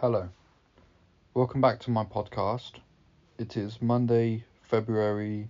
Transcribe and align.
Hello. 0.00 0.28
Welcome 1.32 1.62
back 1.62 1.80
to 1.80 1.90
my 1.90 2.04
podcast. 2.04 2.72
It 3.38 3.56
is 3.56 3.80
Monday, 3.80 4.44
February 4.60 5.48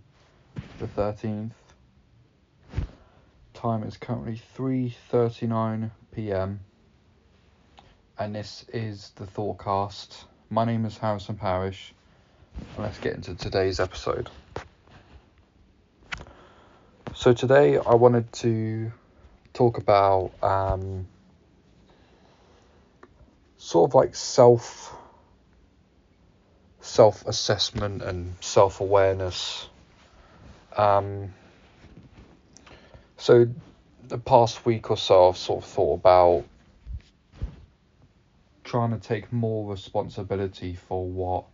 the 0.79 0.87
13th. 0.87 1.51
Time 3.55 3.83
is 3.83 3.97
currently 3.97 4.41
3:39 4.57 5.91
p.m. 6.13 6.61
and 8.17 8.37
this 8.37 8.65
is 8.73 9.11
the 9.17 9.25
Thoughtcast. 9.25 10.27
My 10.49 10.65
name 10.65 10.85
is 10.85 10.97
Harrison 10.97 11.35
Parish. 11.35 11.93
And 12.77 12.85
let's 12.85 12.99
get 13.01 13.17
into 13.17 13.35
today's 13.35 13.81
episode. 13.81 14.31
So 17.17 17.33
today 17.33 17.79
I 17.79 17.97
wanted 17.97 18.33
to 18.35 18.93
talk 19.55 19.79
about 19.79 20.31
um, 20.41 21.09
sort 23.67 23.91
of 23.91 23.95
like 23.97 24.15
self 24.15 24.95
self 26.81 27.27
assessment 27.27 28.01
and 28.01 28.33
self 28.41 28.81
awareness. 28.81 29.69
Um, 30.77 31.35
so 33.17 33.49
the 34.07 34.19
past 34.19 34.65
week 34.65 34.93
or 34.93 34.97
so, 34.97 35.31
I've 35.31 35.37
sort 35.37 35.65
of 35.65 35.69
thought 35.69 35.95
about 35.95 36.45
trying 38.63 38.93
to 38.93 39.01
take 39.01 39.33
more 39.33 39.69
responsibility 39.69 40.77
for 40.77 41.05
what 41.05 41.47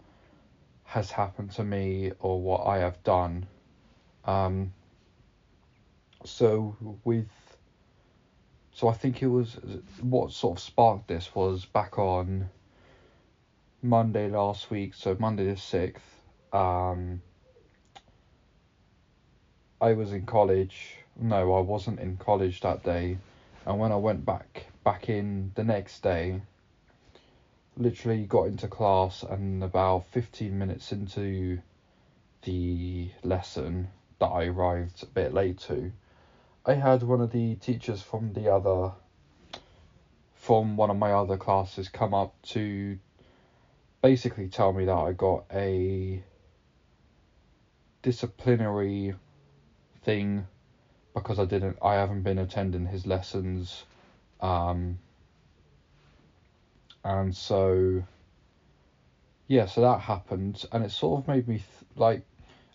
has 0.85 1.11
happened 1.11 1.53
to 1.53 1.65
me 1.65 2.13
or 2.21 2.39
what 2.39 2.67
I 2.67 2.81
have 2.81 3.03
done. 3.05 3.47
Um, 4.27 4.75
so 6.27 6.77
with 7.05 7.27
so 8.75 8.89
I 8.89 8.93
think 8.93 9.23
it 9.23 9.27
was 9.27 9.57
what 10.01 10.33
sort 10.33 10.59
of 10.59 10.63
sparked 10.63 11.09
this 11.09 11.35
was 11.35 11.65
back 11.65 11.99
on 11.99 12.49
Monday 13.83 14.29
last 14.29 14.71
week, 14.71 14.95
so 14.95 15.17
Monday 15.19 15.45
the 15.47 15.57
sixth. 15.57 16.03
Um, 16.53 17.21
I 19.81 19.93
was 19.93 20.13
in 20.13 20.25
college. 20.25 20.97
No, 21.17 21.55
I 21.55 21.61
wasn't 21.61 22.01
in 22.01 22.17
college 22.17 22.61
that 22.61 22.83
day, 22.83 23.19
and 23.67 23.79
when 23.79 23.93
I 23.93 23.97
went 23.97 24.25
back 24.25 24.67
back 24.85 25.09
in 25.09 25.53
the 25.55 25.65
next 25.65 26.03
day, 26.03 26.41
literally 27.77 28.25
got 28.25 28.45
into 28.45 28.69
class 28.69 29.23
and 29.23 29.63
about 29.63 30.07
15 30.07 30.59
minutes 30.59 30.93
into 30.93 31.59
the 32.43 33.11
lesson 33.23 33.89
that 34.19 34.27
I 34.27 34.47
arrived 34.47 35.03
a 35.03 35.07
bit 35.07 35.35
late 35.35 35.59
to, 35.61 35.93
I 36.65 36.75
had 36.75 37.03
one 37.03 37.21
of 37.21 37.31
the 37.31 37.57
teachers 37.57 38.01
from 38.01 38.33
the 38.35 38.53
other 38.53 38.93
from 40.35 40.77
one 40.77 40.91
of 40.91 40.97
my 40.97 41.13
other 41.13 41.37
classes 41.37 41.89
come 41.89 42.15
up 42.15 42.31
to 42.43 42.99
basically 44.01 44.49
tell 44.49 44.73
me 44.73 44.85
that 44.85 44.97
I 44.97 45.13
got 45.13 45.45
a 45.53 46.23
disciplinary 48.03 49.15
thing 50.03 50.47
because 51.15 51.39
I 51.39 51.45
didn't 51.45 51.79
I 51.83 51.95
haven't 51.95 52.23
been 52.23 52.39
attending 52.39 52.87
his 52.87 53.07
lessons 53.07 53.85
um 54.41 54.99
and 57.05 57.35
so 57.35 58.03
yeah 59.49 59.67
so 59.67 59.81
that 59.81 60.01
happened 60.01 60.65
and 60.73 60.85
it 60.85 60.91
sort 60.91 61.21
of 61.23 61.29
made 61.29 61.49
me 61.49 61.57
th- 61.57 61.69
like 61.97 62.23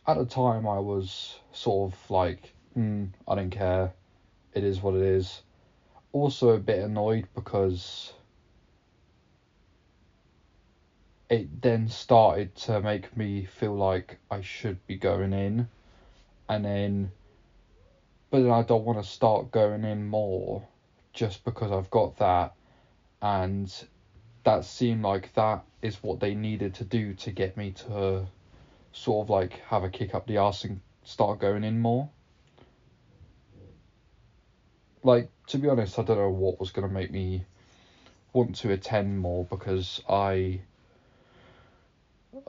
at 0.05 0.17
the 0.17 0.25
time 0.25 0.67
i 0.67 0.80
was 0.80 1.39
sort 1.52 1.91
of 1.91 2.11
like 2.11 2.53
mm, 2.78 3.09
i 3.28 3.36
don't 3.36 3.50
care. 3.50 3.92
It 4.53 4.64
is 4.64 4.81
what 4.81 4.94
it 4.95 5.02
is. 5.02 5.42
Also 6.14 6.50
a 6.50 6.59
bit 6.59 6.80
annoyed 6.80 7.28
because 7.36 8.14
it 11.30 11.61
then 11.61 11.89
started 11.89 12.55
to 12.55 12.81
make 12.81 13.16
me 13.17 13.44
feel 13.44 13.75
like 13.75 14.17
i 14.31 14.42
should 14.42 14.86
be 14.88 14.95
going 14.95 15.33
in. 15.33 15.67
And 16.49 16.64
then 16.64 17.11
but 18.30 18.42
then 18.43 18.52
i 18.52 18.61
don't 18.61 18.86
want 18.86 19.02
to 19.02 19.09
start 19.09 19.52
going 19.52 19.83
in 19.83 20.08
more 20.08 20.64
just 21.14 21.44
because 21.44 21.71
i've 21.71 21.89
got 21.89 22.17
that. 22.17 22.54
And 23.21 23.73
that 24.44 24.64
seemed 24.64 25.04
like 25.04 25.33
that 25.33 25.64
is 25.82 26.02
what 26.04 26.20
they 26.20 26.36
needed 26.36 26.76
to 26.76 26.83
do 26.86 27.14
to 27.15 27.32
get 27.32 27.58
me 27.58 27.71
to 27.71 28.26
sort 28.94 29.26
of 29.26 29.30
like 29.30 29.59
have 29.67 29.83
a 29.83 29.89
kick 29.89 30.15
up 30.15 30.26
the 30.27 30.38
arse 30.38 30.64
and 30.64 30.80
start 31.04 31.39
going 31.39 31.64
in 31.64 31.80
more. 31.80 32.09
Like, 35.08 35.30
to 35.48 35.58
be 35.58 35.70
honest, 35.70 35.98
I 35.98 36.02
don't 36.04 36.18
know 36.18 36.30
what 36.30 36.60
was 36.60 36.72
going 36.72 36.86
to 36.86 36.94
make 36.94 37.12
me 37.12 37.45
want 38.34 38.58
to 38.58 38.73
attend 38.73 39.18
more 39.18 39.45
because 39.45 40.02
I 40.10 40.60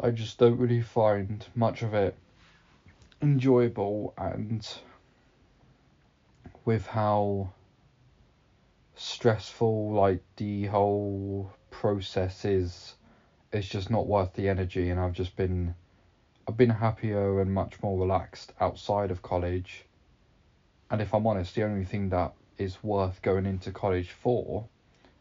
I 0.03 0.11
just 0.11 0.39
don't 0.39 0.59
really 0.59 0.81
find 0.83 1.47
much 1.55 1.83
of 1.83 1.95
it 1.95 2.17
enjoyable 3.23 4.13
and 4.19 4.67
with 6.65 6.85
how 6.89 7.51
stressful 8.97 9.93
like 9.93 10.25
the 10.35 10.67
whole 10.67 11.53
process 11.71 12.45
is 12.45 12.97
it's 13.53 13.69
just 13.69 13.89
not 13.89 14.09
worth 14.09 14.33
the 14.33 14.49
energy 14.49 14.91
and 14.91 14.99
I've 14.99 15.13
just 15.13 15.37
been 15.37 15.77
I've 16.49 16.57
been 16.57 16.71
happier 16.71 17.41
and 17.41 17.55
much 17.55 17.81
more 17.85 17.97
relaxed 17.97 18.53
outside 18.61 19.13
of 19.13 19.23
college. 19.23 19.85
And 20.91 21.01
if 21.01 21.15
I'm 21.15 21.25
honest, 21.25 21.55
the 21.55 21.63
only 21.63 21.85
thing 21.85 22.09
that 22.09 22.33
is 22.59 22.83
worth 22.83 23.23
going 23.23 23.47
into 23.47 23.71
college 23.71 24.11
for 24.11 24.69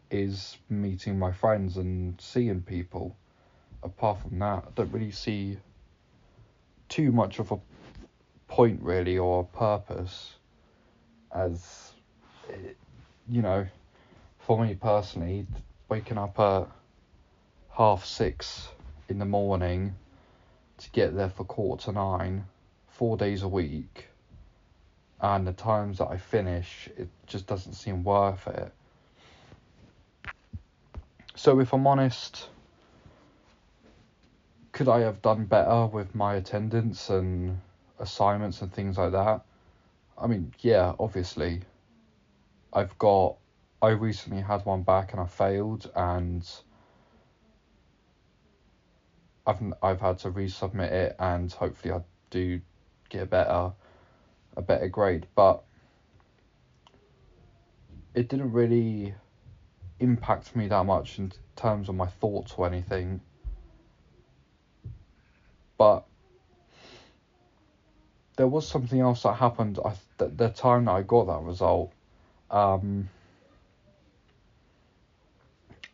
is 0.09 0.57
meeting 0.69 1.19
my 1.19 1.31
friends 1.31 1.77
and 1.77 2.19
seeing 2.19 2.61
people. 2.61 3.15
Apart 3.83 4.21
from 4.21 4.39
that, 4.39 4.65
I 4.67 4.69
don't 4.75 4.91
really 4.91 5.11
see 5.11 5.57
too 6.89 7.11
much 7.11 7.39
of 7.39 7.51
a 7.51 7.59
point 8.47 8.81
really 8.81 9.17
or 9.17 9.41
a 9.41 9.57
purpose 9.57 10.35
as 11.35 11.91
you 13.27 13.41
know 13.41 13.67
for 14.39 14.63
me 14.65 14.73
personally 14.73 15.45
waking 15.89 16.17
up 16.17 16.39
at 16.39 16.67
half 17.69 18.05
six 18.05 18.69
in 19.09 19.19
the 19.19 19.25
morning 19.25 19.93
to 20.77 20.89
get 20.91 21.15
there 21.15 21.29
for 21.29 21.43
quarter 21.43 21.85
to 21.85 21.91
nine, 21.91 22.45
four 22.87 23.17
days 23.17 23.43
a 23.43 23.47
week, 23.47 24.07
and 25.19 25.47
the 25.47 25.53
times 25.53 25.97
that 25.97 26.07
I 26.07 26.17
finish, 26.17 26.89
it 26.97 27.09
just 27.25 27.47
doesn't 27.47 27.73
seem 27.73 28.03
worth 28.03 28.47
it. 28.47 28.71
So, 31.35 31.59
if 31.59 31.73
I'm 31.73 31.85
honest, 31.85 32.49
could 34.71 34.87
I 34.87 34.99
have 35.01 35.21
done 35.21 35.45
better 35.45 35.85
with 35.87 36.13
my 36.13 36.35
attendance 36.35 37.09
and 37.09 37.59
assignments 37.99 38.61
and 38.61 38.71
things 38.71 38.97
like 38.97 39.11
that? 39.11 39.41
I 40.17 40.27
mean, 40.27 40.53
yeah, 40.59 40.93
obviously. 40.99 41.61
I've 42.73 42.97
got 42.97 43.37
I 43.81 43.89
recently 43.89 44.41
had 44.41 44.65
one 44.65 44.83
back 44.83 45.13
and 45.13 45.21
I 45.21 45.25
failed 45.25 45.89
and 45.95 46.47
I've 49.45 49.61
I've 49.81 50.01
had 50.01 50.19
to 50.19 50.31
resubmit 50.31 50.91
it 50.91 51.15
and 51.19 51.51
hopefully 51.51 51.93
I 51.93 52.01
do 52.29 52.59
get 53.09 53.29
better 53.29 53.71
a 54.57 54.61
better 54.61 54.89
grade 54.89 55.25
but 55.35 55.63
it 58.13 58.27
didn't 58.27 58.51
really 58.51 59.13
impact 59.99 60.55
me 60.55 60.67
that 60.67 60.85
much 60.85 61.17
in 61.19 61.31
terms 61.55 61.87
of 61.87 61.95
my 61.95 62.07
thoughts 62.07 62.53
or 62.57 62.67
anything 62.67 63.21
but 65.77 66.05
there 68.35 68.47
was 68.47 68.67
something 68.67 68.99
else 68.99 69.23
that 69.23 69.33
happened 69.33 69.79
I 69.85 69.93
the, 70.17 70.27
the 70.27 70.49
time 70.49 70.85
that 70.85 70.91
I 70.91 71.01
got 71.03 71.27
that 71.27 71.41
result 71.41 71.93
um 72.51 73.07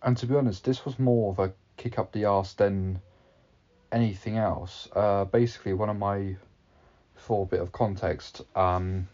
and 0.04 0.18
to 0.18 0.26
be 0.26 0.36
honest, 0.36 0.66
this 0.66 0.86
was 0.86 1.00
more 1.00 1.32
of 1.32 1.40
a 1.40 1.54
kick 1.78 1.98
up 1.98 2.12
the 2.12 2.26
arse 2.26 2.54
than 2.54 3.00
anything 3.92 4.38
else. 4.38 4.90
Uh, 4.94 5.24
basically, 5.26 5.74
one 5.74 5.90
of 5.90 5.98
my, 5.98 6.36
for 7.24 7.44
a 7.44 7.46
bit 7.46 7.62
of 7.62 7.72
context, 7.72 8.42
um, 8.56 9.08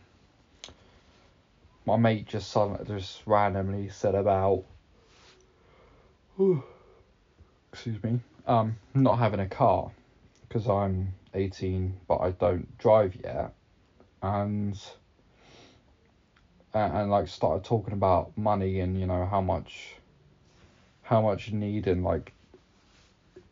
my 1.85 1.95
mate 1.95 2.25
just 2.25 2.57
just 2.87 3.21
randomly 3.27 3.87
said 3.89 4.15
about, 4.15 4.63
excuse 7.71 8.01
me, 8.03 8.19
um, 8.47 8.77
not 8.95 9.19
having 9.19 9.39
a 9.39 9.47
car 9.47 9.91
because 10.47 10.67
I'm 10.67 11.13
18 11.35 11.95
but 12.07 12.17
I 12.17 12.31
don't 12.31 12.75
drive 12.79 13.15
yet, 13.23 13.53
and 14.23 14.79
and, 16.73 16.93
and 16.97 17.11
like 17.11 17.27
started 17.27 17.63
talking 17.63 17.93
about 17.93 18.35
money 18.35 18.79
and 18.79 18.99
you 18.99 19.05
know 19.05 19.25
how 19.25 19.41
much 19.41 19.95
how 21.03 21.21
much 21.21 21.49
you 21.49 21.57
need 21.57 21.85
and 21.85 22.03
like 22.03 22.31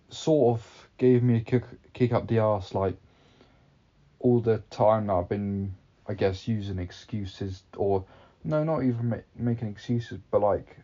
sort 0.09 0.57
of 0.57 0.88
gave 0.98 1.21
me 1.21 1.38
a 1.38 1.42
kick, 1.42 1.63
kick 1.94 2.12
up 2.12 2.27
the 2.27 2.39
arse 2.39 2.74
like 2.74 2.95
all 4.19 4.39
the 4.39 4.59
time 4.69 5.07
that 5.07 5.13
I've 5.13 5.29
been 5.29 5.75
I 6.07 6.13
guess 6.13 6.47
using 6.47 6.79
excuses 6.79 7.63
or 7.75 8.05
no 8.43 8.63
not 8.63 8.83
even 8.83 9.09
ma- 9.09 9.17
making 9.35 9.67
excuses 9.67 10.19
but 10.31 10.41
like 10.41 10.77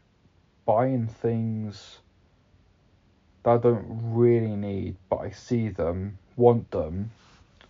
buying 0.66 1.08
things 1.08 2.00
that 3.44 3.52
I 3.52 3.58
don't 3.58 3.86
really 4.14 4.56
need, 4.56 4.96
but 5.10 5.18
I 5.18 5.32
see 5.32 5.70
them, 5.70 6.18
want 6.36 6.72
them, 6.72 7.12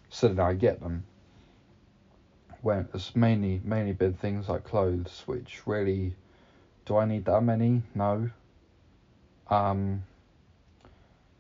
so 0.10 0.28
then 0.28 0.40
I 0.40 0.54
get 0.54 0.80
them. 0.80 1.04
When 2.62 2.88
it's 2.94 3.16
mainly 3.16 3.60
mainly 3.64 3.92
been 3.92 4.14
things 4.14 4.48
like 4.48 4.64
clothes, 4.64 5.24
which 5.26 5.64
really, 5.66 6.16
do 6.86 6.96
I 6.96 7.06
need 7.06 7.26
that 7.26 7.42
many? 7.42 7.82
No. 7.94 8.30
Um. 9.50 10.04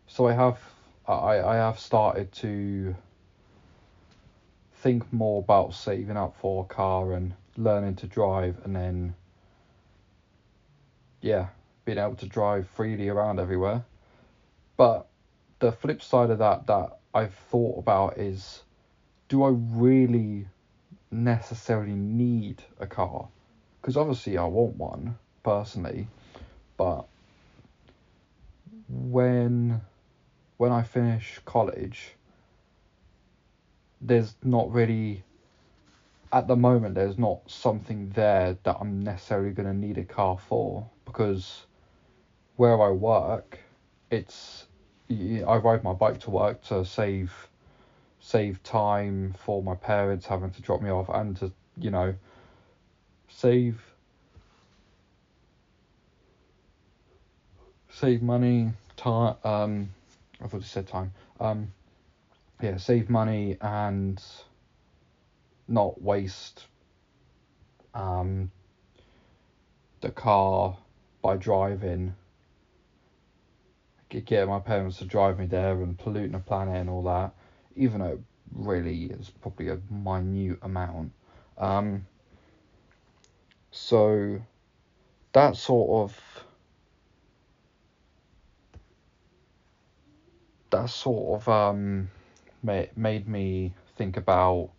So 0.07 0.27
I 0.27 0.33
have 0.33 0.59
I 1.07 1.39
I 1.39 1.55
have 1.55 1.79
started 1.79 2.31
to 2.33 2.95
think 4.83 5.13
more 5.13 5.41
about 5.41 5.73
saving 5.73 6.17
up 6.17 6.35
for 6.41 6.65
a 6.65 6.73
car 6.73 7.13
and 7.13 7.33
learning 7.55 7.95
to 7.95 8.05
drive, 8.05 8.57
and 8.65 8.75
then 8.75 9.15
yeah, 11.21 11.47
being 11.85 11.97
able 11.97 12.15
to 12.15 12.27
drive 12.27 12.67
freely 12.67 13.07
around 13.07 13.39
everywhere. 13.39 13.85
But 14.75 15.07
the 15.59 15.71
flip 15.71 16.01
side 16.01 16.29
of 16.31 16.39
that 16.39 16.67
that 16.67 16.97
I've 17.13 17.33
thought 17.33 17.79
about 17.79 18.17
is 18.17 18.61
do 19.29 19.43
I 19.43 19.51
really 19.53 20.47
necessarily 21.11 21.93
need 21.93 22.61
a 22.77 22.85
car? 22.85 23.29
Because 23.81 23.95
obviously 23.95 24.37
I 24.37 24.43
want 24.43 24.75
one 24.75 25.17
personally, 25.43 26.07
but 26.75 27.05
when 28.89 29.79
when 30.57 30.71
I 30.73 30.83
finish 30.83 31.39
college, 31.45 32.15
there's 34.05 34.35
not 34.43 34.71
really 34.71 35.23
at 36.31 36.47
the 36.47 36.55
moment 36.55 36.95
there's 36.95 37.17
not 37.17 37.39
something 37.47 38.09
there 38.15 38.57
that 38.63 38.77
I'm 38.79 39.03
necessarily 39.03 39.51
going 39.51 39.67
to 39.67 39.73
need 39.73 39.97
a 39.97 40.03
car 40.03 40.37
for 40.37 40.89
because 41.05 41.65
where 42.55 42.81
I 42.81 42.89
work, 42.89 43.59
it's 44.11 44.65
I 45.09 45.55
ride 45.57 45.83
my 45.83 45.93
bike 45.93 46.19
to 46.21 46.31
work 46.31 46.63
to 46.65 46.85
save 46.85 47.31
save 48.19 48.63
time 48.63 49.35
for 49.37 49.61
my 49.61 49.75
parents 49.75 50.25
having 50.25 50.49
to 50.51 50.61
drop 50.61 50.81
me 50.81 50.89
off 50.89 51.09
and 51.09 51.35
to 51.37 51.51
you 51.77 51.91
know 51.91 52.15
save 53.27 53.81
save 57.91 58.23
money 58.23 58.71
time 58.95 59.35
um 59.43 59.89
I 60.41 60.47
thought 60.47 60.61
you 60.61 60.63
said 60.63 60.87
time 60.87 61.11
um 61.39 61.71
yeah 62.61 62.77
save 62.77 63.09
money 63.09 63.57
and 63.61 64.23
not 65.67 66.01
waste 66.01 66.65
um 67.93 68.51
the 70.01 70.11
car 70.11 70.77
by 71.21 71.37
driving 71.37 72.13
get 74.21 74.47
my 74.47 74.59
parents 74.59 74.97
to 74.97 75.05
drive 75.05 75.39
me 75.39 75.45
there 75.45 75.81
and 75.81 75.97
polluting 75.97 76.33
the 76.33 76.39
planet 76.39 76.75
and 76.75 76.89
all 76.89 77.03
that, 77.03 77.33
even 77.75 77.99
though 77.99 78.19
really 78.51 79.05
is 79.05 79.29
probably 79.41 79.69
a 79.69 79.79
minute 79.89 80.59
amount. 80.61 81.11
Um, 81.57 82.05
so 83.71 84.39
that 85.33 85.55
sort 85.55 85.89
of 86.11 86.45
that 90.69 90.89
sort 90.89 91.41
of 91.41 91.49
um, 91.49 92.09
made 92.63 93.27
me 93.27 93.73
think 93.95 94.17
about 94.17 94.69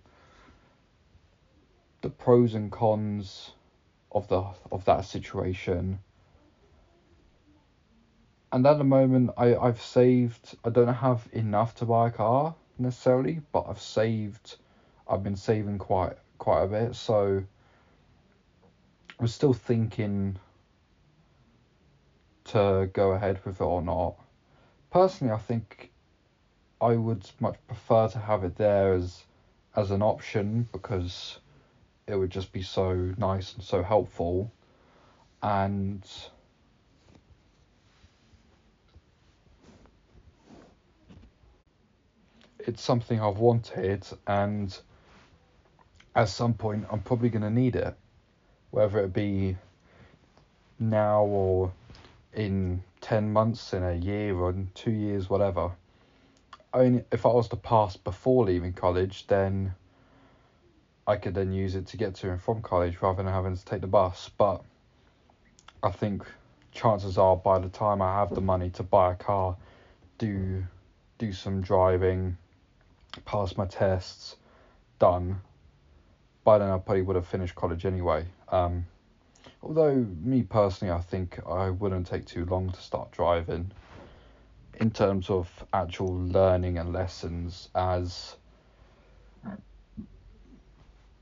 the 2.00 2.10
pros 2.10 2.54
and 2.54 2.72
cons 2.72 3.52
of 4.12 4.28
the 4.28 4.42
of 4.70 4.84
that 4.84 5.04
situation 5.04 5.98
and 8.54 8.64
at 8.68 8.78
the 8.78 8.84
moment 8.84 9.30
I, 9.36 9.56
I've 9.56 9.82
saved 9.82 10.56
I 10.64 10.70
don't 10.70 10.94
have 10.94 11.26
enough 11.32 11.74
to 11.76 11.86
buy 11.86 12.06
a 12.06 12.10
car 12.12 12.54
necessarily, 12.78 13.40
but 13.50 13.66
I've 13.68 13.80
saved 13.80 14.56
I've 15.08 15.24
been 15.24 15.34
saving 15.34 15.78
quite 15.78 16.12
quite 16.38 16.62
a 16.62 16.68
bit, 16.68 16.94
so 16.94 17.42
I'm 19.18 19.26
still 19.26 19.54
thinking 19.54 20.36
to 22.44 22.88
go 22.92 23.10
ahead 23.10 23.44
with 23.44 23.60
it 23.60 23.64
or 23.64 23.82
not. 23.82 24.14
Personally 24.92 25.32
I 25.32 25.38
think 25.38 25.90
I 26.84 26.96
would 26.96 27.28
much 27.40 27.56
prefer 27.66 28.08
to 28.08 28.18
have 28.18 28.44
it 28.44 28.56
there 28.56 28.92
as 28.92 29.24
as 29.74 29.90
an 29.90 30.02
option 30.02 30.68
because 30.72 31.38
it 32.06 32.16
would 32.16 32.30
just 32.30 32.52
be 32.52 32.62
so 32.62 32.94
nice 33.16 33.54
and 33.54 33.62
so 33.62 33.82
helpful 33.82 34.52
and 35.42 36.04
it's 42.66 42.82
something 42.82 43.20
I've 43.20 43.38
wanted, 43.38 44.06
and 44.26 44.76
at 46.14 46.28
some 46.28 46.54
point 46.54 46.86
I'm 46.90 47.00
probably 47.00 47.28
going 47.28 47.42
to 47.42 47.50
need 47.50 47.76
it, 47.76 47.94
whether 48.70 49.00
it 49.00 49.12
be 49.12 49.56
now 50.78 51.24
or 51.24 51.72
in 52.32 52.82
10 53.00 53.32
months, 53.32 53.74
in 53.74 53.82
a 53.82 53.94
year, 53.94 54.34
or 54.34 54.50
in 54.50 54.70
two 54.74 54.90
years, 54.90 55.28
whatever. 55.28 55.72
I 56.74 56.78
mean, 56.78 57.04
if 57.12 57.24
I 57.24 57.28
was 57.28 57.46
to 57.50 57.56
pass 57.56 57.96
before 57.96 58.46
leaving 58.46 58.72
college, 58.72 59.28
then 59.28 59.74
I 61.06 61.14
could 61.16 61.32
then 61.32 61.52
use 61.52 61.76
it 61.76 61.86
to 61.88 61.96
get 61.96 62.16
to 62.16 62.32
and 62.32 62.42
from 62.42 62.62
college 62.62 63.00
rather 63.00 63.22
than 63.22 63.32
having 63.32 63.56
to 63.56 63.64
take 63.64 63.80
the 63.80 63.86
bus. 63.86 64.28
But 64.36 64.60
I 65.84 65.90
think 65.90 66.24
chances 66.72 67.16
are 67.16 67.36
by 67.36 67.60
the 67.60 67.68
time 67.68 68.02
I 68.02 68.12
have 68.14 68.34
the 68.34 68.40
money 68.40 68.70
to 68.70 68.82
buy 68.82 69.12
a 69.12 69.14
car, 69.14 69.56
do 70.18 70.64
do 71.18 71.32
some 71.32 71.60
driving, 71.60 72.36
pass 73.24 73.56
my 73.56 73.66
tests, 73.66 74.34
done. 74.98 75.40
By 76.42 76.58
then 76.58 76.70
I 76.70 76.78
probably 76.78 77.02
would 77.02 77.14
have 77.14 77.28
finished 77.28 77.54
college 77.54 77.86
anyway. 77.86 78.26
Um, 78.48 78.84
although 79.62 79.94
me 79.94 80.42
personally, 80.42 80.92
I 80.92 81.00
think 81.00 81.38
I 81.46 81.70
wouldn't 81.70 82.08
take 82.08 82.26
too 82.26 82.44
long 82.46 82.72
to 82.72 82.80
start 82.80 83.12
driving. 83.12 83.70
In 84.80 84.90
terms 84.90 85.30
of 85.30 85.48
actual 85.72 86.14
learning 86.16 86.78
and 86.78 86.92
lessons, 86.92 87.68
as 87.74 88.36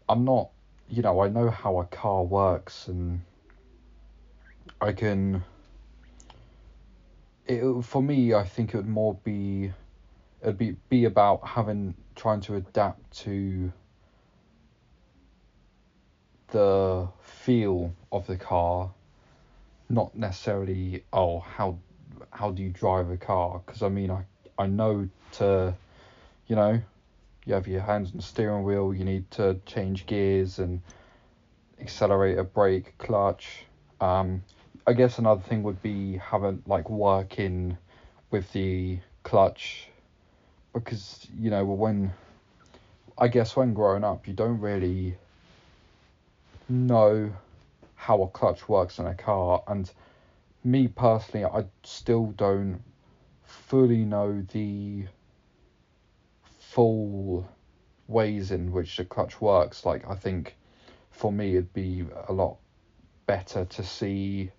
I'm 0.08 0.25
not, 0.25 0.50
you 0.88 1.02
know, 1.02 1.20
I 1.20 1.28
know 1.28 1.50
how 1.50 1.81
a 1.81 1.84
car 1.84 2.22
works 2.25 2.88
and 2.88 3.22
I 4.81 4.93
can. 4.93 5.44
It, 7.46 7.82
for 7.84 8.02
me, 8.02 8.35
I 8.35 8.44
think 8.44 8.75
it 8.75 8.78
would 8.78 8.88
more 8.88 9.14
be 9.23 9.73
it'd 10.42 10.59
be 10.59 10.76
be 10.88 11.04
about 11.04 11.47
having 11.47 11.94
trying 12.14 12.40
to 12.42 12.56
adapt 12.56 13.11
to 13.18 13.73
the 16.49 17.09
feel 17.23 17.92
of 18.11 18.26
the 18.26 18.37
car, 18.37 18.90
not 19.88 20.14
necessarily 20.16 21.04
oh 21.12 21.40
how 21.40 21.78
how 22.32 22.50
do 22.50 22.62
you 22.62 22.70
drive 22.70 23.10
a 23.10 23.16
car? 23.16 23.62
Because 23.64 23.82
I 23.82 23.88
mean 23.88 24.10
I 24.10 24.24
I 24.58 24.66
know 24.66 25.08
to, 25.32 25.74
you 26.46 26.56
know, 26.56 26.80
you 27.44 27.54
have 27.54 27.66
your 27.66 27.80
hands 27.80 28.10
on 28.10 28.16
the 28.16 28.22
steering 28.22 28.64
wheel. 28.64 28.92
You 28.92 29.04
need 29.04 29.30
to 29.32 29.58
change 29.66 30.06
gears 30.06 30.58
and 30.58 30.80
accelerator, 31.80 32.44
brake, 32.44 32.96
clutch. 32.98 33.64
Um, 34.00 34.42
I 34.86 34.92
guess 34.94 35.18
another 35.18 35.42
thing 35.42 35.62
would 35.62 35.80
be 35.82 36.16
having 36.16 36.62
like 36.66 36.90
working 36.90 37.78
with 38.30 38.50
the 38.52 38.98
clutch 39.22 39.88
because 40.72 41.26
you 41.38 41.50
know 41.50 41.64
when 41.64 42.12
I 43.18 43.28
guess 43.28 43.54
when 43.54 43.74
growing 43.74 44.04
up 44.04 44.26
you 44.26 44.34
don't 44.34 44.58
really 44.58 45.16
know 46.68 47.32
how 47.94 48.22
a 48.22 48.28
clutch 48.28 48.68
works 48.68 48.98
in 48.98 49.06
a 49.06 49.14
car 49.14 49.62
and 49.68 49.88
me 50.64 50.88
personally 50.88 51.45
I 51.45 51.64
still 51.83 52.26
don't 52.26 52.83
fully 53.45 54.04
know 54.04 54.45
the 54.52 55.07
full 56.59 57.49
ways 58.07 58.50
in 58.50 58.73
which 58.73 58.97
the 58.97 59.04
clutch 59.04 59.40
works. 59.40 59.85
Like 59.85 60.09
I 60.09 60.14
think 60.14 60.57
for 61.11 61.33
me 61.33 61.52
it'd 61.52 61.73
be 61.73 62.04
a 62.28 62.33
lot 62.33 62.57
better 63.26 63.64
to 63.64 63.83
see 63.83 64.50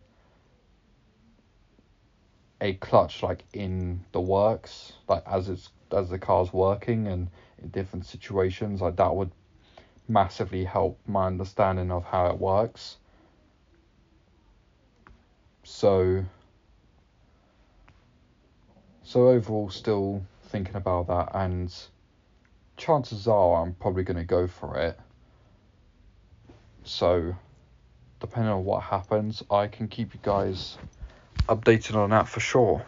a 2.61 2.73
clutch 2.73 3.21
like 3.23 3.43
in 3.53 4.05
the 4.13 4.21
works 4.21 4.93
like 5.09 5.23
as 5.27 5.49
it's 5.49 5.69
as 5.91 6.09
the 6.09 6.17
car's 6.17 6.51
working 6.53 7.07
and 7.07 7.29
in 7.61 7.69
different 7.69 8.05
situations. 8.05 8.81
Like 8.81 8.97
that 8.97 9.15
would 9.15 9.31
massively 10.07 10.65
help 10.65 10.99
my 11.07 11.27
understanding 11.27 11.91
of 11.91 12.03
how 12.03 12.27
it 12.27 12.37
works 12.37 12.97
so, 15.75 16.23
so 19.01 19.27
overall, 19.27 19.71
still 19.71 20.23
thinking 20.43 20.75
about 20.75 21.07
that, 21.07 21.31
and 21.33 21.75
chances 22.77 23.27
are 23.27 23.63
I'm 23.63 23.73
probably 23.73 24.03
going 24.03 24.17
to 24.17 24.23
go 24.23 24.45
for 24.45 24.77
it. 24.77 24.99
So, 26.83 27.35
depending 28.19 28.51
on 28.51 28.63
what 28.63 28.83
happens, 28.83 29.41
I 29.49 29.65
can 29.65 29.87
keep 29.87 30.13
you 30.13 30.19
guys 30.21 30.77
updated 31.49 31.95
on 31.95 32.11
that 32.11 32.29
for 32.29 32.39
sure. 32.39 32.85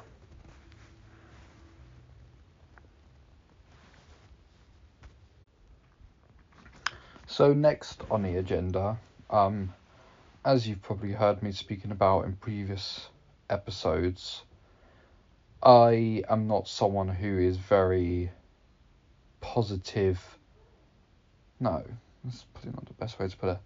So, 7.25 7.51
next 7.51 8.03
on 8.11 8.21
the 8.21 8.35
agenda, 8.37 8.99
um, 9.31 9.73
as 10.45 10.67
you've 10.67 10.81
probably 10.83 11.11
heard 11.11 11.41
me 11.41 11.51
speaking 11.51 11.89
about 11.89 12.25
in 12.25 12.33
previous 12.33 13.09
episodes, 13.49 14.43
I 15.63 16.23
am 16.29 16.47
not 16.47 16.67
someone 16.67 17.07
who 17.07 17.39
is 17.39 17.57
very 17.57 18.29
positive. 19.41 20.21
No, 21.59 21.83
that's 22.23 22.45
probably 22.53 22.73
not 22.73 22.85
the 22.85 22.93
best 22.93 23.17
way 23.19 23.27
to 23.27 23.35
put 23.35 23.49
it. 23.49 23.57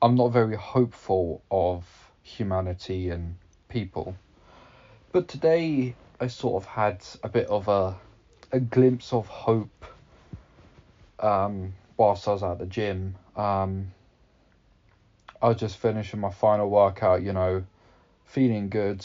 I'm 0.00 0.14
not 0.14 0.28
very 0.28 0.54
hopeful 0.54 1.42
of 1.50 1.84
humanity 2.22 3.10
and 3.10 3.36
people. 3.68 4.14
But 5.10 5.26
today 5.26 5.96
I 6.20 6.28
sort 6.28 6.62
of 6.62 6.68
had 6.68 7.04
a 7.24 7.28
bit 7.28 7.48
of 7.48 7.66
a 7.66 7.96
a 8.52 8.60
glimpse 8.60 9.12
of 9.12 9.26
hope 9.26 9.84
um, 11.18 11.74
whilst 11.96 12.28
I 12.28 12.32
was 12.32 12.44
at 12.44 12.60
the 12.60 12.66
gym. 12.66 13.16
Um, 13.34 13.90
I 15.42 15.48
was 15.48 15.58
just 15.58 15.76
finishing 15.76 16.20
my 16.20 16.30
final 16.30 16.68
workout, 16.70 17.22
you 17.22 17.32
know, 17.32 17.64
feeling 18.24 18.68
good, 18.68 19.04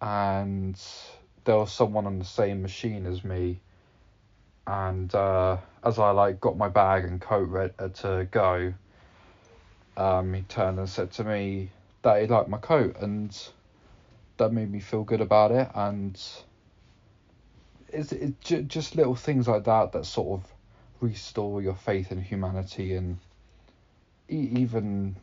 and 0.00 0.80
there 1.44 1.56
was 1.56 1.72
someone 1.72 2.06
on 2.06 2.18
the 2.18 2.24
same 2.24 2.62
machine 2.62 3.06
as 3.06 3.24
me. 3.24 3.60
And 4.66 5.12
uh, 5.14 5.56
as 5.82 5.98
I 5.98 6.10
like 6.10 6.40
got 6.40 6.56
my 6.56 6.68
bag 6.68 7.04
and 7.04 7.20
coat 7.20 7.48
ready 7.48 7.72
to 7.94 8.28
go, 8.30 8.74
um, 9.96 10.34
he 10.34 10.42
turned 10.42 10.78
and 10.78 10.88
said 10.88 11.10
to 11.12 11.24
me 11.24 11.70
that 12.02 12.20
he 12.20 12.26
liked 12.28 12.48
my 12.48 12.58
coat, 12.58 12.96
and 13.00 13.36
that 14.36 14.52
made 14.52 14.70
me 14.70 14.80
feel 14.80 15.04
good 15.04 15.20
about 15.20 15.50
it. 15.50 15.70
And 15.74 16.20
it's 17.88 18.12
it, 18.12 18.40
just 18.68 18.94
little 18.94 19.14
things 19.14 19.48
like 19.48 19.64
that 19.64 19.92
that 19.92 20.06
sort 20.06 20.40
of 20.40 20.52
restore 21.00 21.62
your 21.62 21.74
faith 21.74 22.12
in 22.12 22.20
humanity 22.20 22.94
and 22.94 23.18
even 24.28 25.16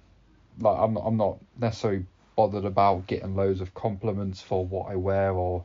like 0.60 0.78
I'm 0.78 0.94
not, 0.94 1.04
I'm 1.06 1.18
not 1.18 1.38
necessarily 1.60 2.06
bothered 2.36 2.66
about 2.66 3.08
getting 3.08 3.36
loads 3.36 3.62
of 3.62 3.74
compliments 3.74 4.42
for 4.42 4.66
what 4.66 4.92
I 4.92 4.96
wear 4.96 5.32
or 5.32 5.64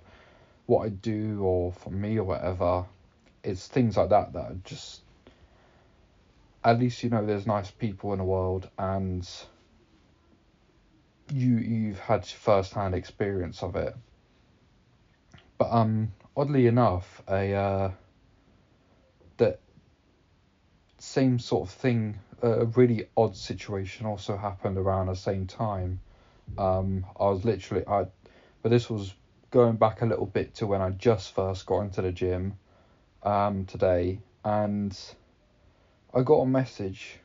what 0.66 0.84
I 0.86 0.88
do 0.90 1.42
or 1.42 1.72
for 1.72 1.90
me 1.90 2.18
or 2.18 2.24
whatever. 2.24 2.84
It's 3.42 3.66
things 3.66 3.96
like 3.96 4.10
that 4.10 4.32
that 4.34 4.44
are 4.44 4.56
just 4.64 5.02
at 6.62 6.78
least 6.78 7.02
you 7.02 7.10
know 7.10 7.24
there's 7.24 7.46
nice 7.46 7.70
people 7.70 8.12
in 8.12 8.18
the 8.18 8.24
world 8.24 8.68
and 8.78 9.28
you 11.32 11.56
you've 11.56 11.98
had 11.98 12.26
first 12.26 12.74
hand 12.74 12.94
experience 12.94 13.62
of 13.62 13.76
it. 13.76 13.94
But 15.58 15.70
um 15.72 16.12
oddly 16.36 16.66
enough, 16.66 17.22
a 17.28 17.54
uh, 17.54 17.90
that 19.36 19.60
same 21.10 21.40
sort 21.40 21.68
of 21.68 21.74
thing, 21.74 22.16
a 22.40 22.66
really 22.66 23.08
odd 23.16 23.36
situation 23.36 24.06
also 24.06 24.36
happened 24.36 24.78
around 24.78 25.06
the 25.06 25.16
same 25.16 25.44
time. 25.44 25.98
Um, 26.56 27.04
I 27.18 27.24
was 27.24 27.44
literally 27.44 27.84
I, 27.86 28.06
but 28.62 28.70
this 28.70 28.88
was 28.88 29.12
going 29.50 29.76
back 29.76 30.02
a 30.02 30.06
little 30.06 30.26
bit 30.26 30.54
to 30.56 30.68
when 30.68 30.80
I 30.80 30.90
just 30.90 31.34
first 31.34 31.66
got 31.66 31.80
into 31.80 32.02
the 32.02 32.12
gym, 32.12 32.56
um, 33.24 33.64
today, 33.64 34.20
and 34.44 34.96
I 36.14 36.22
got 36.22 36.36
a 36.36 36.46
message, 36.46 37.18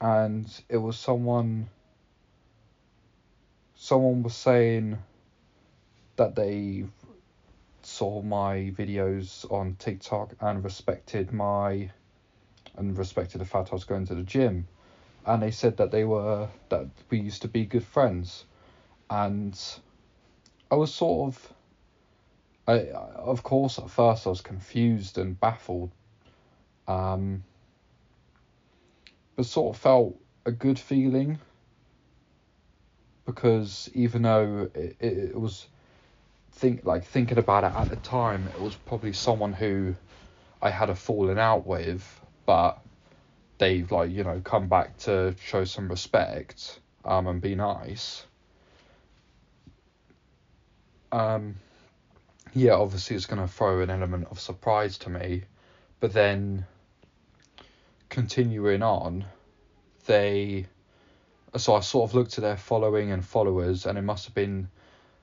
and 0.00 0.46
it 0.70 0.78
was 0.78 0.96
someone. 0.96 1.68
Someone 3.74 4.22
was 4.22 4.34
saying 4.34 4.96
that 6.16 6.34
they 6.34 6.86
saw 7.82 8.22
my 8.22 8.72
videos 8.76 9.44
on 9.52 9.76
TikTok 9.78 10.32
and 10.40 10.64
respected 10.64 11.30
my 11.30 11.90
and 12.76 12.96
respected 12.96 13.38
the 13.40 13.44
fact 13.44 13.70
I 13.70 13.74
was 13.74 13.84
going 13.84 14.06
to 14.06 14.14
the 14.14 14.22
gym. 14.22 14.66
And 15.24 15.42
they 15.42 15.50
said 15.50 15.76
that 15.78 15.90
they 15.90 16.04
were 16.04 16.48
that 16.68 16.86
we 17.10 17.20
used 17.20 17.42
to 17.42 17.48
be 17.48 17.64
good 17.64 17.84
friends. 17.84 18.44
And 19.10 19.58
I 20.70 20.76
was 20.76 20.94
sort 20.94 21.34
of 21.34 21.52
I 22.68 22.90
of 22.90 23.42
course 23.42 23.78
at 23.78 23.90
first 23.90 24.26
I 24.26 24.30
was 24.30 24.40
confused 24.40 25.18
and 25.18 25.38
baffled. 25.38 25.90
Um 26.86 27.42
but 29.34 29.46
sort 29.46 29.74
of 29.74 29.80
felt 29.80 30.18
a 30.46 30.52
good 30.52 30.78
feeling 30.78 31.38
because 33.26 33.90
even 33.92 34.22
though 34.22 34.70
it, 34.74 34.96
it, 35.00 35.18
it 35.18 35.40
was 35.40 35.66
think 36.52 36.84
like 36.84 37.04
thinking 37.04 37.36
about 37.36 37.64
it 37.64 37.72
at 37.76 37.90
the 37.90 37.96
time, 37.96 38.48
it 38.54 38.60
was 38.60 38.74
probably 38.74 39.12
someone 39.12 39.52
who 39.52 39.94
I 40.62 40.70
had 40.70 40.88
a 40.88 40.94
falling 40.94 41.38
out 41.38 41.66
with, 41.66 42.20
but 42.46 42.78
they've 43.58 43.90
like 43.90 44.10
you 44.10 44.24
know 44.24 44.40
come 44.44 44.68
back 44.68 44.96
to 44.98 45.34
show 45.42 45.64
some 45.64 45.88
respect 45.88 46.80
um 47.04 47.26
and 47.26 47.40
be 47.40 47.54
nice. 47.54 48.24
Um, 51.12 51.56
yeah, 52.52 52.72
obviously 52.72 53.16
it's 53.16 53.26
gonna 53.26 53.48
throw 53.48 53.80
an 53.80 53.90
element 53.90 54.28
of 54.30 54.40
surprise 54.40 54.98
to 54.98 55.10
me, 55.10 55.42
but 56.00 56.12
then 56.12 56.66
continuing 58.08 58.82
on, 58.82 59.24
they 60.06 60.66
so 61.56 61.74
I 61.74 61.80
sort 61.80 62.10
of 62.10 62.14
looked 62.14 62.38
at 62.38 62.42
their 62.42 62.56
following 62.56 63.12
and 63.12 63.24
followers, 63.24 63.86
and 63.86 63.96
it 63.96 64.02
must 64.02 64.26
have 64.26 64.34
been 64.34 64.68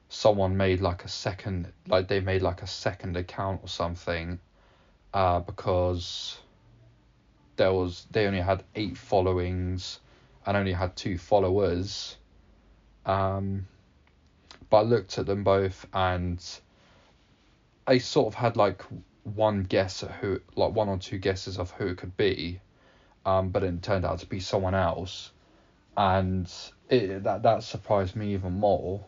someone 0.10 0.56
made 0.56 0.80
like 0.80 1.04
a 1.06 1.08
second 1.08 1.72
like 1.88 2.08
they 2.08 2.20
made 2.20 2.42
like 2.42 2.62
a 2.62 2.68
second 2.68 3.18
account 3.18 3.60
or 3.64 3.68
something 3.68 4.38
uh 5.12 5.40
because 5.40 6.38
there 7.56 7.74
was 7.74 8.06
they 8.12 8.26
only 8.26 8.42
had 8.42 8.64
eight 8.76 8.98
followings 8.98 10.00
and 10.46 10.58
only 10.58 10.74
had 10.74 10.96
two 10.96 11.18
followers. 11.18 12.18
Um 13.06 13.68
but 14.70 14.78
I 14.78 14.82
looked 14.82 15.18
at 15.18 15.26
them 15.26 15.44
both 15.44 15.86
and 15.94 16.44
I 17.86 17.98
sort 18.00 18.28
of 18.28 18.34
had 18.34 18.58
like 18.58 18.82
one 19.24 19.64
guess 19.64 20.04
at 20.04 20.12
who 20.12 20.42
like 20.56 20.74
one 20.74 20.90
or 20.90 20.98
two 20.98 21.18
guesses 21.18 21.58
of 21.58 21.72
who 21.72 21.88
it 21.88 21.98
could 21.98 22.18
be. 22.18 22.60
Um 23.26 23.50
but 23.50 23.64
it 23.64 23.82
turned 23.84 24.06
out 24.06 24.20
to 24.20 24.26
be 24.26 24.40
someone 24.40 24.76
else. 24.76 25.32
And 25.96 26.52
it 26.90 27.24
that 27.24 27.44
that 27.44 27.64
surprised 27.64 28.16
me 28.16 28.34
even 28.34 28.54
more. 28.54 29.06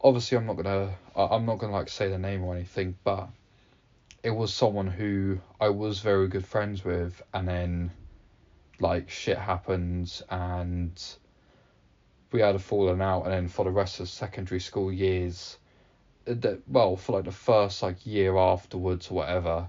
Obviously 0.00 0.38
I'm 0.38 0.46
not 0.46 0.56
gonna 0.56 0.94
I'm 1.14 1.44
not 1.44 1.58
gonna 1.58 1.72
like 1.72 1.88
say 1.88 2.08
the 2.08 2.18
name 2.18 2.42
or 2.44 2.54
anything, 2.54 2.96
but 3.04 3.28
it 4.28 4.36
was 4.36 4.52
someone 4.52 4.86
who 4.86 5.40
I 5.58 5.70
was 5.70 6.00
very 6.00 6.28
good 6.28 6.44
friends 6.44 6.84
with, 6.84 7.22
and 7.32 7.48
then 7.48 7.90
like 8.78 9.08
shit 9.08 9.38
happened, 9.38 10.20
and 10.28 11.02
we 12.30 12.40
had 12.42 12.54
a 12.54 12.58
falling 12.58 13.00
out, 13.00 13.22
and 13.22 13.32
then 13.32 13.48
for 13.48 13.64
the 13.64 13.70
rest 13.70 14.00
of 14.00 14.08
secondary 14.10 14.60
school 14.60 14.92
years, 14.92 15.56
uh, 16.26 16.34
that 16.40 16.60
well 16.68 16.94
for 16.94 17.12
like 17.12 17.24
the 17.24 17.32
first 17.32 17.82
like 17.82 18.04
year 18.04 18.36
afterwards 18.36 19.10
or 19.10 19.14
whatever, 19.14 19.66